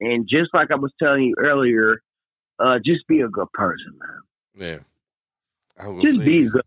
[0.00, 2.02] And just like I was telling you earlier,
[2.58, 4.84] uh, just be a good person, man.
[5.76, 5.98] Yeah.
[6.00, 6.62] just say, be good.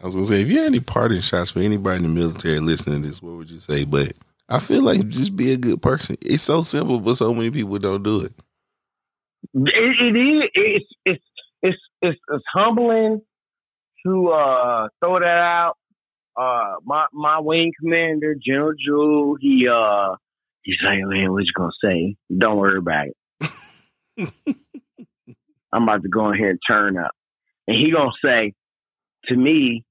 [0.00, 2.58] I was gonna say, if you had any parting shots for anybody in the military
[2.58, 3.84] listening to this, what would you say?
[3.84, 4.12] But
[4.48, 6.16] I feel like just be a good person.
[6.22, 8.32] It's so simple, but so many people don't do it.
[9.54, 10.50] It, it is.
[10.54, 11.24] It's, it's
[11.62, 13.20] it's it's it's humbling
[14.06, 15.76] to uh, throw that out.
[16.36, 20.16] Uh, my my wing commander, General Jewel, he uh,
[20.62, 22.16] he's like, man, what you gonna say?
[22.36, 23.16] Don't worry about it.
[25.72, 27.12] I'm about to go in here and turn up.
[27.66, 28.54] And he gonna say
[29.26, 29.84] to me,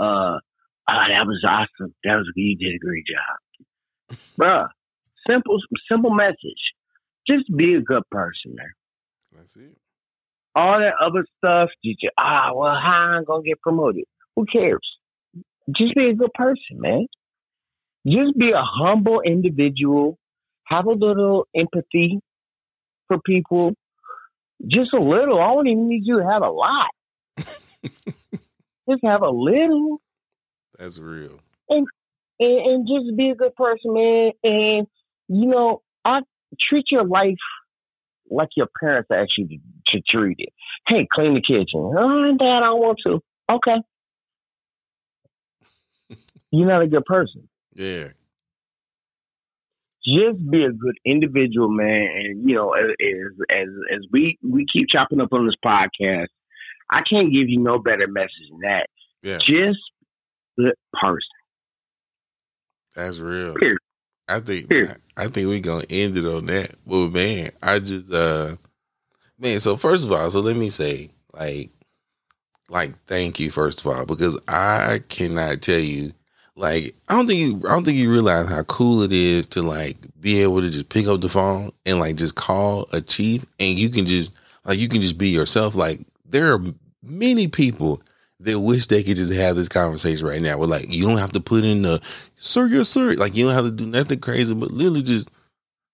[0.00, 0.38] uh, oh,
[0.86, 1.94] that was awesome.
[2.04, 4.18] That was you did a great job.
[4.38, 4.68] Bruh,
[5.28, 5.58] simple
[5.90, 6.72] simple message.
[7.26, 8.72] Just be a good person, man.
[9.36, 9.76] That's it.
[10.54, 14.04] All that other stuff, did you just, ah, well, how I'm gonna get promoted?
[14.36, 14.80] Who cares?
[15.76, 17.06] Just be a good person, man.
[18.06, 20.18] Just be a humble individual.
[20.64, 22.20] Have a little empathy
[23.06, 23.74] for people
[24.66, 25.40] just a little.
[25.40, 26.90] I don't even need you to have a lot.
[27.36, 30.00] just have a little.
[30.78, 31.38] That's real.
[31.68, 31.86] And,
[32.38, 34.32] and and just be a good person, man.
[34.42, 34.86] And
[35.28, 36.20] you know, I
[36.60, 37.36] treat your life
[38.30, 39.58] like your parents ask you to,
[39.88, 40.52] to treat it.
[40.88, 41.66] Hey, clean the kitchen.
[41.96, 43.20] Oh, Dad, I don't want to.
[43.50, 43.76] Okay.
[46.50, 47.48] You're not a good person.
[47.74, 48.08] Yeah
[50.04, 52.08] just be a good individual, man.
[52.14, 52.90] And you know, as
[53.50, 56.28] as as we we keep chopping up on this podcast,
[56.90, 58.86] I can't give you no better message than that.
[59.22, 59.38] Yeah.
[59.38, 59.78] Just
[60.58, 61.20] good person.
[62.94, 63.54] That's real.
[63.54, 63.78] Period.
[64.28, 64.96] I think Period.
[65.16, 66.74] I think we're gonna end it on that.
[66.84, 68.56] Well, man, I just uh,
[69.38, 69.60] man.
[69.60, 71.70] So first of all, so let me say, like,
[72.68, 76.12] like, thank you first of all because I cannot tell you
[76.56, 79.62] like I don't think you I don't think you realize how cool it is to
[79.62, 83.44] like be able to just pick up the phone and like just call a chief
[83.58, 84.34] and you can just
[84.64, 85.74] like you can just be yourself.
[85.74, 86.60] Like there are
[87.02, 88.02] many people
[88.40, 90.58] that wish they could just have this conversation right now.
[90.58, 92.00] Where like you don't have to put in the
[92.36, 93.14] sir, yes, sir.
[93.14, 95.30] Like you don't have to do nothing crazy, but literally just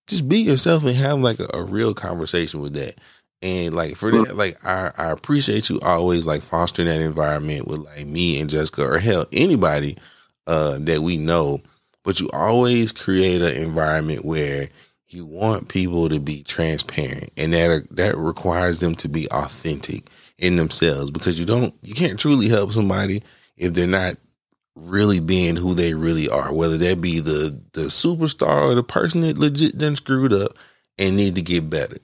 [0.09, 2.97] just be yourself and have like a, a real conversation with that.
[3.41, 7.81] And like for that, like I, I appreciate you always like fostering that environment with
[7.81, 9.97] like me and Jessica or hell anybody
[10.49, 11.61] uh, that we know,
[12.05, 14.69] but you always create an environment where
[15.09, 20.09] you want people to be transparent, and that that requires them to be authentic
[20.39, 23.23] in themselves because you don't you can't truly help somebody
[23.57, 24.17] if they're not
[24.75, 29.21] really being who they really are, whether that be the the superstar or the person
[29.21, 30.53] that legit done screwed up
[30.99, 31.99] and need to get better.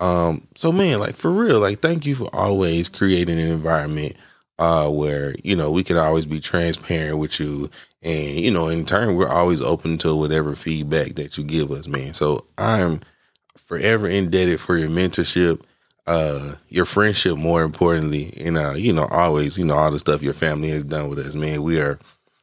[0.00, 4.14] Um, so man, like for real, like thank you for always creating an environment
[4.58, 7.70] uh, where you know we can always be transparent with you,
[8.02, 11.86] and you know in turn we're always open to whatever feedback that you give us,
[11.88, 12.12] man.
[12.12, 13.00] So I'm
[13.56, 15.62] forever indebted for your mentorship,
[16.06, 20.22] uh, your friendship, more importantly, and uh, you know always you know all the stuff
[20.22, 21.62] your family has done with us, man.
[21.62, 21.98] We are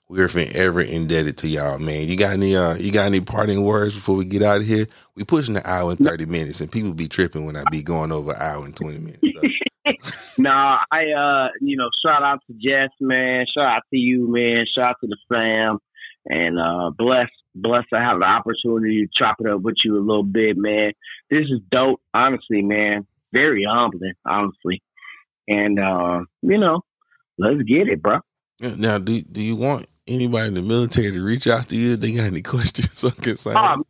[0.08, 2.08] we are forever indebted to y'all, man.
[2.08, 4.86] You got any uh, you got any parting words before we get out of here?
[5.16, 8.12] We pushing an hour and thirty minutes, and people be tripping when I be going
[8.12, 9.34] over an hour and twenty minutes.
[9.34, 9.42] So.
[10.38, 13.45] no, I uh, you know, shout out to Jess, man.
[13.56, 14.66] Shout out to you, man.
[14.74, 15.80] Shout out to the fam.
[16.26, 19.99] and uh, blessed blessed to have the opportunity to chop it up with you a
[19.99, 20.91] little bit, man.
[21.30, 23.07] This is dope, honestly, man.
[23.32, 24.82] Very humbling, honestly.
[25.48, 26.82] And uh, you know,
[27.38, 28.20] let's get it, bro.
[28.60, 31.99] Now, do do you want anybody in the military to reach out to you if
[31.99, 33.56] they got any questions or concerns?
[33.57, 33.84] Um,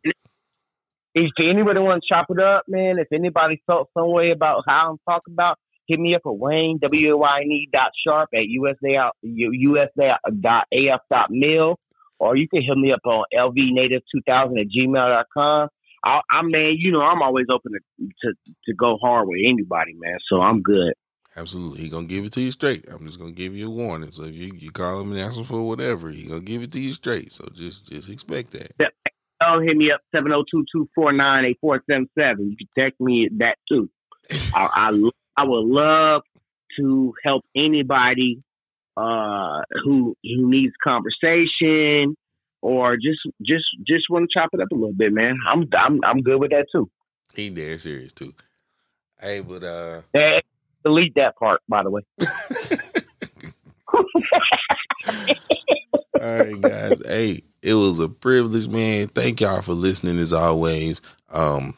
[1.13, 4.91] if anybody want to chop it up, man, if anybody felt some way about how
[4.91, 10.67] I'm talking about, hit me up at Wayne, W-A-Y-N-E dot sharp at USA, USA dot
[10.71, 11.77] AF dot mil,
[12.19, 15.69] or you can hit me up on lvnative2000 at gmail.com.
[16.03, 18.33] I, I man, you know, I'm always open to, to,
[18.67, 20.17] to go hard with anybody, man.
[20.29, 20.93] So I'm good.
[21.37, 22.85] Absolutely, he gonna give it to you straight.
[22.89, 24.11] I'm just gonna give you a warning.
[24.11, 26.71] So if you, you call him and ask him for whatever, he gonna give it
[26.73, 27.31] to you straight.
[27.33, 28.71] So just just expect that.
[28.79, 28.87] Yeah.
[29.43, 31.55] Oh, hit me up 702-249-8477.
[32.39, 33.89] You can text me that too.
[34.55, 34.91] I, I
[35.37, 36.21] I would love
[36.77, 38.41] to help anybody
[38.97, 42.15] uh, who who needs conversation
[42.61, 45.37] or just just just want to chop it up a little bit, man.
[45.47, 46.89] I'm I'm I'm good with that too.
[47.35, 48.33] He there serious too.
[49.19, 50.41] Hey, but uh, hey,
[50.83, 52.01] delete that part, by the way.
[56.21, 57.01] All right, guys.
[57.05, 59.07] Hey, it was a privilege, man.
[59.07, 61.01] Thank y'all for listening as always.
[61.29, 61.75] Um,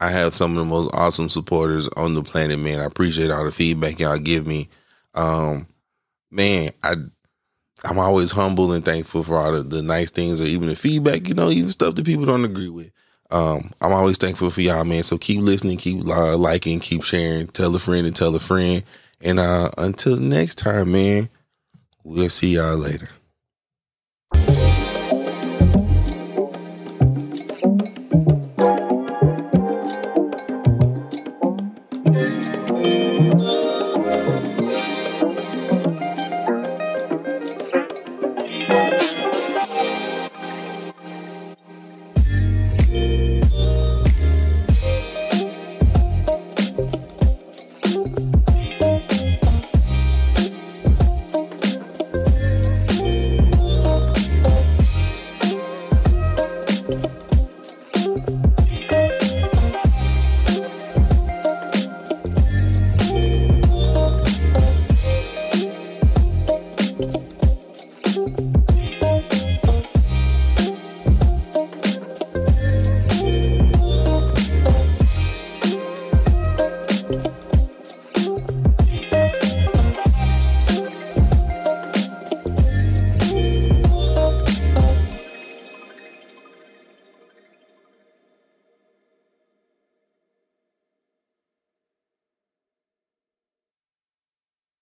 [0.00, 2.78] I have some of the most awesome supporters on the planet, man.
[2.80, 4.68] I appreciate all the feedback y'all give me.
[5.14, 5.66] Um,
[6.30, 6.96] man, I
[7.84, 11.28] I'm always humble and thankful for all the, the nice things or even the feedback,
[11.28, 12.90] you know, even stuff that people don't agree with.
[13.30, 15.02] Um, I'm always thankful for y'all, man.
[15.02, 18.82] So keep listening, keep uh, liking, keep sharing, tell a friend and tell a friend.
[19.20, 21.28] And uh, until next time, man,
[22.04, 23.08] we'll see y'all later.